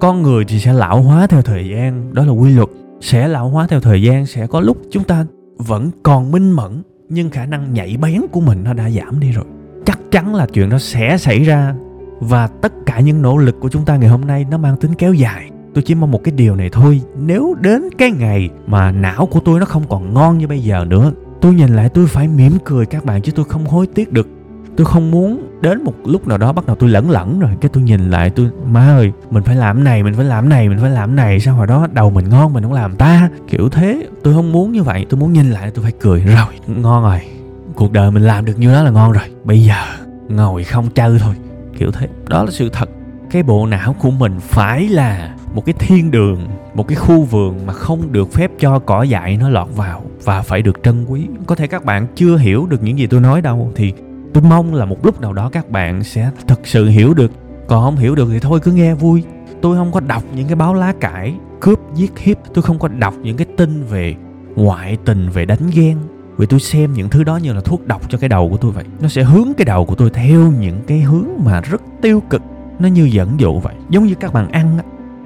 con 0.00 0.22
người 0.22 0.44
thì 0.44 0.58
sẽ 0.58 0.72
lão 0.72 1.02
hóa 1.02 1.26
theo 1.26 1.42
thời 1.42 1.68
gian, 1.68 2.14
đó 2.14 2.24
là 2.24 2.32
quy 2.32 2.50
luật. 2.50 2.68
Sẽ 3.00 3.28
lão 3.28 3.48
hóa 3.48 3.66
theo 3.66 3.80
thời 3.80 4.02
gian, 4.02 4.26
sẽ 4.26 4.46
có 4.46 4.60
lúc 4.60 4.76
chúng 4.90 5.04
ta 5.04 5.26
vẫn 5.58 5.90
còn 6.02 6.30
minh 6.30 6.50
mẫn, 6.50 6.82
nhưng 7.08 7.30
khả 7.30 7.46
năng 7.46 7.74
nhạy 7.74 7.96
bén 8.00 8.20
của 8.32 8.40
mình 8.40 8.64
nó 8.64 8.72
đã 8.72 8.90
giảm 8.90 9.20
đi 9.20 9.30
rồi. 9.30 9.44
Chắc 9.86 9.98
chắn 10.10 10.34
là 10.34 10.46
chuyện 10.52 10.70
đó 10.70 10.78
sẽ 10.78 11.16
xảy 11.18 11.44
ra 11.44 11.74
và 12.20 12.46
tất 12.46 12.72
cả 12.86 13.00
những 13.00 13.22
nỗ 13.22 13.36
lực 13.36 13.60
của 13.60 13.68
chúng 13.68 13.84
ta 13.84 13.96
ngày 13.96 14.08
hôm 14.08 14.20
nay 14.20 14.46
nó 14.50 14.58
mang 14.58 14.76
tính 14.76 14.94
kéo 14.94 15.14
dài. 15.14 15.50
Tôi 15.74 15.82
chỉ 15.86 15.94
mong 15.94 16.10
một 16.10 16.24
cái 16.24 16.32
điều 16.32 16.56
này 16.56 16.68
thôi. 16.72 17.00
Nếu 17.16 17.54
đến 17.60 17.82
cái 17.98 18.10
ngày 18.10 18.50
mà 18.66 18.92
não 18.92 19.26
của 19.26 19.40
tôi 19.40 19.60
nó 19.60 19.66
không 19.66 19.84
còn 19.88 20.14
ngon 20.14 20.38
như 20.38 20.46
bây 20.46 20.62
giờ 20.62 20.84
nữa, 20.88 21.12
tôi 21.40 21.54
nhìn 21.54 21.76
lại 21.76 21.88
tôi 21.88 22.06
phải 22.06 22.28
mỉm 22.28 22.52
cười 22.64 22.86
các 22.86 23.04
bạn 23.04 23.22
chứ 23.22 23.32
tôi 23.32 23.44
không 23.44 23.66
hối 23.66 23.86
tiếc 23.86 24.12
được. 24.12 24.28
Tôi 24.76 24.86
không 24.86 25.10
muốn 25.10 25.58
đến 25.60 25.84
một 25.84 25.94
lúc 26.04 26.28
nào 26.28 26.38
đó 26.38 26.52
bắt 26.52 26.66
đầu 26.66 26.76
tôi 26.76 26.90
lẫn 26.90 27.10
lẫn 27.10 27.40
rồi, 27.40 27.50
cái 27.60 27.68
tôi 27.72 27.82
nhìn 27.82 28.10
lại 28.10 28.30
tôi, 28.30 28.50
má 28.66 28.88
ơi, 28.88 29.12
mình 29.30 29.42
phải 29.42 29.56
làm 29.56 29.84
này, 29.84 30.02
mình 30.02 30.14
phải 30.14 30.24
làm 30.24 30.48
này, 30.48 30.68
mình 30.68 30.78
phải 30.80 30.90
làm 30.90 31.16
này, 31.16 31.40
sao 31.40 31.54
hồi 31.54 31.66
đó 31.66 31.86
đầu 31.92 32.10
mình 32.10 32.28
ngon 32.28 32.52
mình 32.52 32.62
không 32.62 32.72
làm 32.72 32.96
ta? 32.96 33.30
Kiểu 33.48 33.68
thế, 33.68 34.06
tôi 34.22 34.34
không 34.34 34.52
muốn 34.52 34.72
như 34.72 34.82
vậy. 34.82 35.06
Tôi 35.08 35.20
muốn 35.20 35.32
nhìn 35.32 35.50
lại 35.50 35.70
tôi 35.70 35.82
phải 35.82 35.92
cười. 36.00 36.20
Rồi, 36.20 36.76
ngon 36.80 37.02
rồi. 37.02 37.20
Cuộc 37.74 37.92
đời 37.92 38.10
mình 38.10 38.22
làm 38.22 38.44
được 38.44 38.58
như 38.58 38.72
đó 38.72 38.82
là 38.82 38.90
ngon 38.90 39.12
rồi. 39.12 39.24
Bây 39.44 39.64
giờ 39.64 39.84
ngồi 40.28 40.64
không 40.64 40.88
chơi 40.94 41.18
thôi 41.18 41.34
kiểu 41.80 41.90
thế. 41.90 42.08
Đó 42.28 42.44
là 42.44 42.50
sự 42.50 42.68
thật. 42.68 42.90
Cái 43.30 43.42
bộ 43.42 43.66
não 43.66 43.96
của 44.00 44.10
mình 44.10 44.40
phải 44.40 44.88
là 44.88 45.34
một 45.54 45.66
cái 45.66 45.74
thiên 45.78 46.10
đường, 46.10 46.48
một 46.74 46.88
cái 46.88 46.96
khu 46.96 47.22
vườn 47.22 47.66
mà 47.66 47.72
không 47.72 48.12
được 48.12 48.32
phép 48.32 48.50
cho 48.58 48.78
cỏ 48.78 49.02
dại 49.02 49.36
nó 49.36 49.48
lọt 49.48 49.68
vào 49.76 50.02
và 50.24 50.42
phải 50.42 50.62
được 50.62 50.80
trân 50.82 51.04
quý. 51.04 51.26
Có 51.46 51.54
thể 51.54 51.66
các 51.66 51.84
bạn 51.84 52.06
chưa 52.14 52.36
hiểu 52.36 52.66
được 52.66 52.82
những 52.82 52.98
gì 52.98 53.06
tôi 53.06 53.20
nói 53.20 53.40
đâu, 53.40 53.72
thì 53.74 53.92
tôi 54.34 54.42
mong 54.42 54.74
là 54.74 54.84
một 54.84 55.06
lúc 55.06 55.20
nào 55.20 55.32
đó 55.32 55.48
các 55.52 55.70
bạn 55.70 56.04
sẽ 56.04 56.30
thực 56.48 56.66
sự 56.66 56.88
hiểu 56.88 57.14
được. 57.14 57.32
Còn 57.66 57.84
không 57.84 57.96
hiểu 57.96 58.14
được 58.14 58.28
thì 58.32 58.38
thôi, 58.38 58.60
cứ 58.62 58.72
nghe 58.72 58.94
vui. 58.94 59.24
Tôi 59.62 59.76
không 59.76 59.92
có 59.92 60.00
đọc 60.00 60.22
những 60.34 60.46
cái 60.46 60.56
báo 60.56 60.74
lá 60.74 60.92
cải, 61.00 61.34
cướp 61.60 61.80
giết 61.94 62.18
hiếp. 62.18 62.36
Tôi 62.54 62.62
không 62.62 62.78
có 62.78 62.88
đọc 62.88 63.14
những 63.22 63.36
cái 63.36 63.46
tin 63.56 63.84
về 63.84 64.14
ngoại 64.56 64.96
tình, 65.04 65.28
về 65.28 65.44
đánh 65.44 65.70
ghen 65.72 65.96
vì 66.40 66.46
tôi 66.46 66.60
xem 66.60 66.92
những 66.92 67.08
thứ 67.08 67.24
đó 67.24 67.36
như 67.36 67.52
là 67.52 67.60
thuốc 67.60 67.86
độc 67.86 68.10
cho 68.10 68.18
cái 68.18 68.28
đầu 68.28 68.48
của 68.50 68.56
tôi 68.56 68.72
vậy. 68.72 68.84
Nó 69.00 69.08
sẽ 69.08 69.22
hướng 69.22 69.48
cái 69.56 69.64
đầu 69.64 69.84
của 69.84 69.94
tôi 69.94 70.10
theo 70.10 70.52
những 70.60 70.80
cái 70.86 71.00
hướng 71.00 71.26
mà 71.44 71.60
rất 71.60 71.82
tiêu 72.02 72.22
cực. 72.30 72.42
Nó 72.78 72.88
như 72.88 73.04
dẫn 73.04 73.40
dụ 73.40 73.60
vậy. 73.60 73.74
Giống 73.90 74.06
như 74.06 74.14
các 74.14 74.32
bạn 74.32 74.50
ăn 74.50 74.78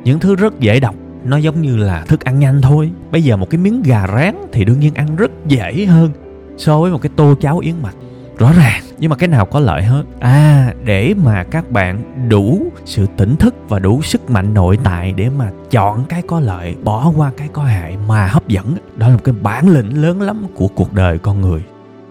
những 0.05 0.19
thứ 0.19 0.35
rất 0.35 0.61
dễ 0.61 0.81
đọc 0.81 0.95
nó 1.25 1.37
giống 1.37 1.63
như 1.63 1.77
là 1.77 2.05
thức 2.09 2.25
ăn 2.25 2.39
nhanh 2.39 2.63
thôi. 2.63 2.91
Bây 3.11 3.23
giờ 3.23 3.37
một 3.37 3.51
cái 3.51 3.59
miếng 3.59 3.83
gà 3.83 4.07
rán 4.07 4.35
thì 4.53 4.65
đương 4.65 4.81
nhiên 4.81 4.95
ăn 4.95 5.17
rất 5.17 5.31
dễ 5.47 5.87
hơn 5.87 6.11
so 6.57 6.81
với 6.81 6.91
một 6.91 7.03
cái 7.03 7.11
tô 7.17 7.35
cháo 7.41 7.59
yến 7.59 7.75
mạch 7.83 7.95
rõ 8.39 8.53
ràng, 8.53 8.83
nhưng 8.99 9.11
mà 9.11 9.17
cái 9.17 9.29
nào 9.29 9.47
có 9.47 9.61
lợi 9.61 9.83
hơn 9.83 10.07
à 10.21 10.73
để 10.85 11.15
mà 11.25 11.45
các 11.45 11.71
bạn 11.71 12.29
đủ 12.29 12.67
sự 12.85 13.07
tỉnh 13.17 13.37
thức 13.37 13.55
và 13.69 13.79
đủ 13.79 14.03
sức 14.03 14.31
mạnh 14.31 14.55
nội 14.55 14.79
tại 14.85 15.13
để 15.13 15.31
mà 15.39 15.51
chọn 15.71 16.05
cái 16.09 16.23
có 16.27 16.41
lợi, 16.41 16.75
bỏ 16.85 17.13
qua 17.17 17.31
cái 17.37 17.49
có 17.53 17.63
hại 17.63 17.97
mà 18.09 18.27
hấp 18.27 18.49
dẫn, 18.49 18.77
đó 18.97 19.09
là 19.09 19.15
một 19.15 19.25
cái 19.25 19.35
bản 19.43 19.69
lĩnh 19.69 20.03
lớn 20.03 20.23
lắm 20.23 20.47
của 20.55 20.69
cuộc 20.69 20.93
đời 20.93 21.19
con 21.19 21.41
người. 21.41 21.63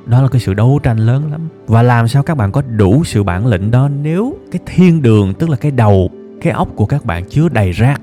Đó 0.05 0.21
là 0.21 0.27
cái 0.27 0.41
sự 0.41 0.53
đấu 0.53 0.79
tranh 0.83 0.97
lớn 0.97 1.31
lắm. 1.31 1.47
Và 1.67 1.83
làm 1.83 2.07
sao 2.07 2.23
các 2.23 2.37
bạn 2.37 2.51
có 2.51 2.61
đủ 2.61 3.03
sự 3.03 3.23
bản 3.23 3.47
lĩnh 3.47 3.71
đó 3.71 3.89
nếu 4.01 4.37
cái 4.51 4.59
thiên 4.65 5.01
đường, 5.01 5.33
tức 5.33 5.49
là 5.49 5.55
cái 5.55 5.71
đầu, 5.71 6.09
cái 6.41 6.53
óc 6.53 6.67
của 6.75 6.85
các 6.85 7.05
bạn 7.05 7.23
chứa 7.29 7.49
đầy 7.49 7.71
rác? 7.71 8.01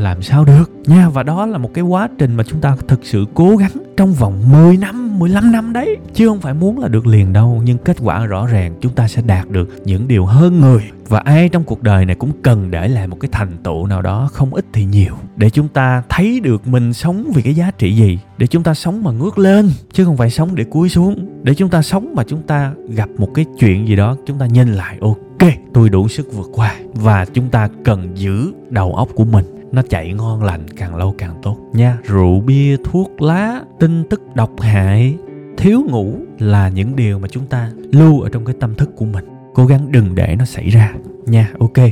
Làm 0.00 0.22
sao 0.22 0.44
được? 0.44 0.70
Nha, 0.86 1.08
và 1.08 1.22
đó 1.22 1.46
là 1.46 1.58
một 1.58 1.70
cái 1.74 1.84
quá 1.84 2.08
trình 2.18 2.34
mà 2.34 2.44
chúng 2.44 2.60
ta 2.60 2.76
thực 2.88 3.00
sự 3.02 3.26
cố 3.34 3.56
gắng 3.56 3.72
trong 3.96 4.12
vòng 4.12 4.52
10 4.52 4.76
năm 4.76 5.18
15 5.18 5.52
năm 5.52 5.72
đấy. 5.72 5.96
Chứ 6.14 6.28
không 6.28 6.40
phải 6.40 6.54
muốn 6.54 6.78
là 6.78 6.88
được 6.88 7.06
liền 7.06 7.32
đâu, 7.32 7.62
nhưng 7.64 7.78
kết 7.78 7.96
quả 8.00 8.26
rõ 8.26 8.46
ràng 8.46 8.74
chúng 8.80 8.92
ta 8.92 9.08
sẽ 9.08 9.22
đạt 9.22 9.48
được 9.48 9.68
những 9.84 10.08
điều 10.08 10.24
hơn 10.24 10.60
người. 10.60 10.82
Và 11.08 11.18
ai 11.18 11.48
trong 11.48 11.64
cuộc 11.64 11.82
đời 11.82 12.04
này 12.04 12.16
cũng 12.16 12.30
cần 12.42 12.70
để 12.70 12.88
lại 12.88 13.06
một 13.06 13.16
cái 13.20 13.28
thành 13.32 13.56
tựu 13.64 13.86
nào 13.86 14.02
đó 14.02 14.28
không 14.32 14.54
ít 14.54 14.64
thì 14.72 14.84
nhiều. 14.84 15.14
Để 15.36 15.50
chúng 15.50 15.68
ta 15.68 16.02
thấy 16.08 16.40
được 16.40 16.66
mình 16.66 16.92
sống 16.92 17.30
vì 17.34 17.42
cái 17.42 17.54
giá 17.54 17.70
trị 17.70 17.96
gì, 17.96 18.18
để 18.38 18.46
chúng 18.46 18.62
ta 18.62 18.74
sống 18.74 19.04
mà 19.04 19.10
ngước 19.10 19.38
lên, 19.38 19.70
chứ 19.92 20.04
không 20.04 20.16
phải 20.16 20.30
sống 20.30 20.54
để 20.54 20.64
cúi 20.64 20.88
xuống. 20.88 21.26
Để 21.42 21.54
chúng 21.54 21.68
ta 21.68 21.82
sống 21.82 22.14
mà 22.14 22.24
chúng 22.24 22.42
ta 22.42 22.72
gặp 22.88 23.08
một 23.18 23.28
cái 23.34 23.44
chuyện 23.58 23.88
gì 23.88 23.96
đó, 23.96 24.16
chúng 24.26 24.38
ta 24.38 24.46
nhìn 24.46 24.72
lại, 24.72 24.98
ok, 25.00 25.50
tôi 25.74 25.88
đủ 25.88 26.08
sức 26.08 26.26
vượt 26.32 26.48
qua. 26.52 26.74
Và 26.94 27.24
chúng 27.24 27.48
ta 27.48 27.68
cần 27.84 28.08
giữ 28.14 28.52
đầu 28.70 28.94
óc 28.94 29.08
của 29.14 29.24
mình 29.24 29.59
nó 29.72 29.82
chạy 29.88 30.12
ngon 30.12 30.42
lành, 30.42 30.60
càng 30.76 30.96
lâu 30.96 31.14
càng 31.18 31.34
tốt. 31.42 31.56
Nha, 31.72 31.98
rượu, 32.04 32.40
bia, 32.40 32.76
thuốc, 32.84 33.22
lá, 33.22 33.62
tin 33.78 34.04
tức, 34.10 34.22
độc 34.34 34.50
hại, 34.60 35.16
thiếu 35.56 35.82
ngủ 35.88 36.14
là 36.38 36.68
những 36.68 36.96
điều 36.96 37.18
mà 37.18 37.28
chúng 37.28 37.46
ta 37.46 37.70
lưu 37.92 38.20
ở 38.20 38.28
trong 38.28 38.44
cái 38.44 38.54
tâm 38.60 38.74
thức 38.74 38.90
của 38.96 39.04
mình. 39.04 39.24
Cố 39.54 39.66
gắng 39.66 39.92
đừng 39.92 40.14
để 40.14 40.36
nó 40.38 40.44
xảy 40.44 40.68
ra. 40.68 40.92
Nha, 41.26 41.50
ok. 41.58 41.86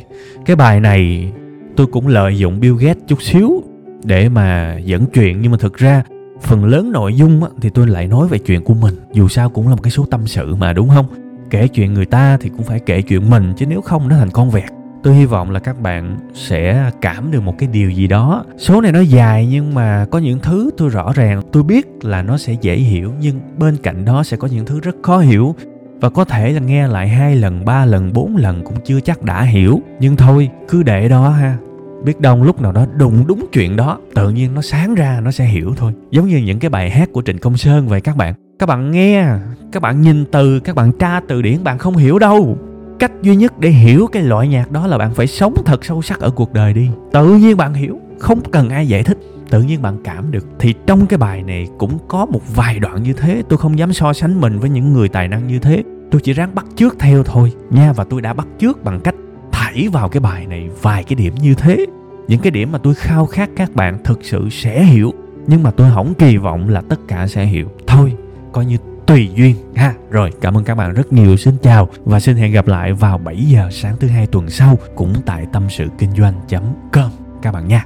Cái 0.47 0.57
bài 0.57 0.81
này 0.81 1.33
tôi 1.77 1.87
cũng 1.87 2.07
lợi 2.07 2.39
dụng 2.39 2.61
Bill 2.61 2.77
Gates 2.81 3.03
chút 3.07 3.23
xíu 3.23 3.63
để 4.05 4.29
mà 4.29 4.79
dẫn 4.85 5.07
chuyện, 5.07 5.41
nhưng 5.43 5.53
mà 5.53 5.59
thực 5.59 5.77
ra 5.77 6.03
phần 6.43 6.65
lớn 6.65 6.93
nội 6.93 7.15
dung 7.15 7.41
thì 7.61 7.71
tôi 7.71 7.87
lại 7.87 8.07
nói 8.07 8.29
về 8.29 8.39
chuyện 8.39 8.65
của 8.65 8.75
mình. 8.75 8.95
Dù 9.13 9.29
sao 9.29 9.51
cũng 9.51 9.69
là 9.69 9.75
một 9.75 9.83
cái 9.83 9.91
số 9.91 10.05
tâm 10.11 10.27
sự 10.27 10.55
mà, 10.55 10.73
đúng 10.73 10.89
không? 10.89 11.07
Kể 11.51 11.69
chuyện 11.69 11.95
người 11.95 12.07
ta 12.07 12.37
thì 12.41 12.49
cũng 12.49 12.63
phải 12.63 12.81
kể 12.81 13.03
chuyện 13.03 13.31
mình, 13.31 13.53
chứ 13.57 13.67
nếu 13.67 13.81
không 13.81 14.09
nó 14.09 14.17
thành 14.17 14.31
con 14.31 14.51
vẹt 14.51 14.71
tôi 15.03 15.15
hy 15.15 15.25
vọng 15.25 15.51
là 15.51 15.61
các 15.61 15.81
bạn 15.81 16.17
sẽ 16.35 16.91
cảm 17.01 17.31
được 17.31 17.41
một 17.41 17.55
cái 17.59 17.69
điều 17.73 17.91
gì 17.91 18.07
đó. 18.07 18.45
Số 18.59 18.81
này 18.81 18.93
nó 18.93 19.01
dài 19.01 19.49
nhưng 19.51 19.75
mà 19.75 20.07
có 20.11 20.19
những 20.19 20.39
thứ 20.39 20.71
tôi 20.77 20.89
rõ 20.89 21.13
ràng. 21.15 21.43
Tôi 21.53 21.63
biết 21.63 22.05
là 22.05 22.23
nó 22.23 22.39
sẽ 22.39 22.57
dễ 22.61 22.77
hiểu, 22.77 23.13
nhưng 23.21 23.41
bên 23.59 23.77
cạnh 23.77 24.05
đó 24.05 24.23
sẽ 24.23 24.37
có 24.37 24.49
những 24.49 24.67
thứ 24.67 24.81
rất 24.81 24.97
khó 25.03 25.19
hiểu. 25.19 25.55
Và 26.01 26.11
có 26.11 26.25
thể 26.25 26.53
là 26.53 26.61
nghe 26.61 26.89
lại 26.89 27.09
hai 27.09 27.37
lần, 27.37 27.65
ba 27.65 27.85
lần, 27.85 28.13
bốn 28.13 28.37
lần 28.37 28.65
cũng 28.65 28.77
chưa 28.85 29.01
chắc 29.01 29.23
đã 29.23 29.43
hiểu. 29.43 29.81
Nhưng 30.01 30.17
thôi, 30.17 30.51
cứ 30.69 30.83
để 30.83 31.09
đó 31.09 31.29
ha. 31.29 31.57
Biết 32.05 32.21
đâu 32.21 32.45
lúc 32.45 32.63
nào 32.63 32.73
đó 32.73 32.87
đụng 32.97 33.25
đúng 33.27 33.47
chuyện 33.53 33.77
đó, 33.77 33.99
tự 34.15 34.31
nhiên 34.31 34.55
nó 34.55 34.63
sáng 34.63 34.95
ra, 34.95 35.21
nó 35.21 35.31
sẽ 35.31 35.45
hiểu 35.45 35.75
thôi. 35.77 35.93
Giống 36.11 36.29
như 36.29 36.37
những 36.37 36.59
cái 36.59 36.71
bài 36.71 36.91
hát 36.91 37.09
của 37.13 37.23
trịnh 37.23 37.39
công 37.39 37.57
sơn 37.57 37.89
vậy 37.89 38.01
các 38.01 38.17
bạn. 38.17 38.35
Các 38.59 38.67
bạn 38.67 38.91
nghe, 38.91 39.27
các 39.73 39.83
bạn 39.83 40.03
nhìn 40.03 40.25
từ, 40.33 40.61
các 40.61 40.77
bạn 40.77 40.93
tra 40.93 41.21
từ 41.29 41.43
điển, 41.43 41.65
bạn 41.65 41.79
không 41.79 41.97
hiểu 41.97 42.19
đâu 42.19 42.59
cách 42.99 43.13
duy 43.23 43.37
nhất 43.37 43.59
để 43.59 43.71
hiểu 43.71 44.07
cái 44.13 44.23
loại 44.23 44.49
nhạc 44.49 44.71
đó 44.71 44.87
là 44.87 44.99
bạn 44.99 45.15
phải 45.15 45.27
sống 45.27 45.55
thật 45.65 45.85
sâu 45.85 46.03
sắc 46.03 46.21
ở 46.21 46.31
cuộc 46.31 46.53
đời 46.53 46.73
đi. 46.73 46.89
Tự 47.13 47.37
nhiên 47.37 47.57
bạn 47.57 47.75
hiểu, 47.75 47.99
không 48.19 48.41
cần 48.51 48.71
ai 48.71 48.89
giải 48.89 49.03
thích, 49.03 49.19
tự 49.51 49.63
nhiên 49.63 49.83
bạn 49.83 49.97
cảm 50.05 50.31
được. 50.31 50.47
Thì 50.59 50.75
trong 50.87 51.07
cái 51.07 51.19
bài 51.19 51.43
này 51.43 51.69
cũng 51.79 51.99
có 52.09 52.27
một 52.27 52.55
vài 52.55 52.79
đoạn 52.79 53.03
như 53.03 53.13
thế, 53.13 53.43
tôi 53.49 53.59
không 53.59 53.79
dám 53.79 53.93
so 53.93 54.13
sánh 54.13 54.41
mình 54.41 54.59
với 54.59 54.71
những 54.71 54.93
người 54.93 55.09
tài 55.09 55.29
năng 55.29 55.47
như 55.47 55.59
thế. 55.59 55.83
Tôi 56.11 56.21
chỉ 56.21 56.33
ráng 56.33 56.55
bắt 56.55 56.67
chước 56.77 56.99
theo 56.99 57.23
thôi 57.23 57.53
nha, 57.71 57.93
và 57.93 58.05
tôi 58.05 58.21
đã 58.21 58.33
bắt 58.33 58.47
chước 58.59 58.85
bằng 58.85 59.01
cách 59.01 59.15
thảy 59.53 59.89
vào 59.93 60.09
cái 60.09 60.21
bài 60.21 60.47
này 60.47 60.71
vài 60.83 61.05
cái 61.05 61.15
điểm 61.15 61.35
như 61.35 61.55
thế. 61.55 61.87
Những 62.29 62.41
cái 62.41 62.51
điểm 62.51 62.73
mà 62.73 62.79
tôi 62.79 62.95
khao 62.95 63.27
khát 63.27 63.51
các 63.57 63.75
bạn 63.75 63.99
thực 64.05 64.19
sự 64.23 64.49
sẽ 64.51 64.85
hiểu, 64.85 65.13
nhưng 65.47 65.63
mà 65.63 65.71
tôi 65.71 65.91
không 65.95 66.15
kỳ 66.15 66.37
vọng 66.37 66.69
là 66.69 66.81
tất 66.89 67.01
cả 67.09 67.27
sẽ 67.27 67.45
hiểu. 67.45 67.69
Thôi, 67.87 68.13
coi 68.53 68.67
như 68.67 68.77
tùy 69.09 69.31
duyên 69.35 69.57
ha. 69.77 69.95
Rồi, 70.11 70.31
cảm 70.41 70.57
ơn 70.57 70.65
các 70.65 70.75
bạn 70.75 70.95
rất 70.95 71.13
nhiều. 71.13 71.37
Xin 71.37 71.55
chào 71.63 71.89
và 72.05 72.21
xin 72.21 72.37
hẹn 72.37 72.53
gặp 72.53 72.67
lại 72.67 72.93
vào 72.93 73.19
7 73.19 73.37
giờ 73.37 73.69
sáng 73.71 73.97
thứ 74.01 74.09
hai 74.09 74.27
tuần 74.27 74.51
sau 74.51 74.77
cũng 74.95 75.13
tại 75.27 75.47
tâm 75.53 75.67
sự 75.71 75.87
kinh 75.99 76.11
doanh.com 76.13 77.11
các 77.43 77.53
bạn 77.53 77.69
nha. 77.69 77.85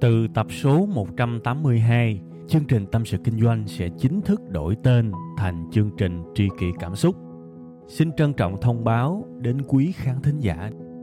Từ 0.00 0.26
tập 0.34 0.46
số 0.62 0.86
182, 0.86 2.20
chương 2.48 2.64
trình 2.64 2.86
Tâm 2.86 3.04
sự 3.04 3.18
Kinh 3.24 3.40
doanh 3.40 3.68
sẽ 3.68 3.88
chính 3.98 4.20
thức 4.20 4.40
đổi 4.48 4.76
tên 4.82 5.12
thành 5.36 5.70
chương 5.72 5.90
trình 5.98 6.22
Tri 6.34 6.48
kỷ 6.58 6.66
Cảm 6.78 6.96
xúc. 6.96 7.16
Xin 7.88 8.12
trân 8.16 8.32
trọng 8.32 8.60
thông 8.60 8.84
báo 8.84 9.24
đến 9.40 9.62
quý 9.68 9.92
khán 9.92 10.22
thính 10.22 10.38
giả 10.38 10.70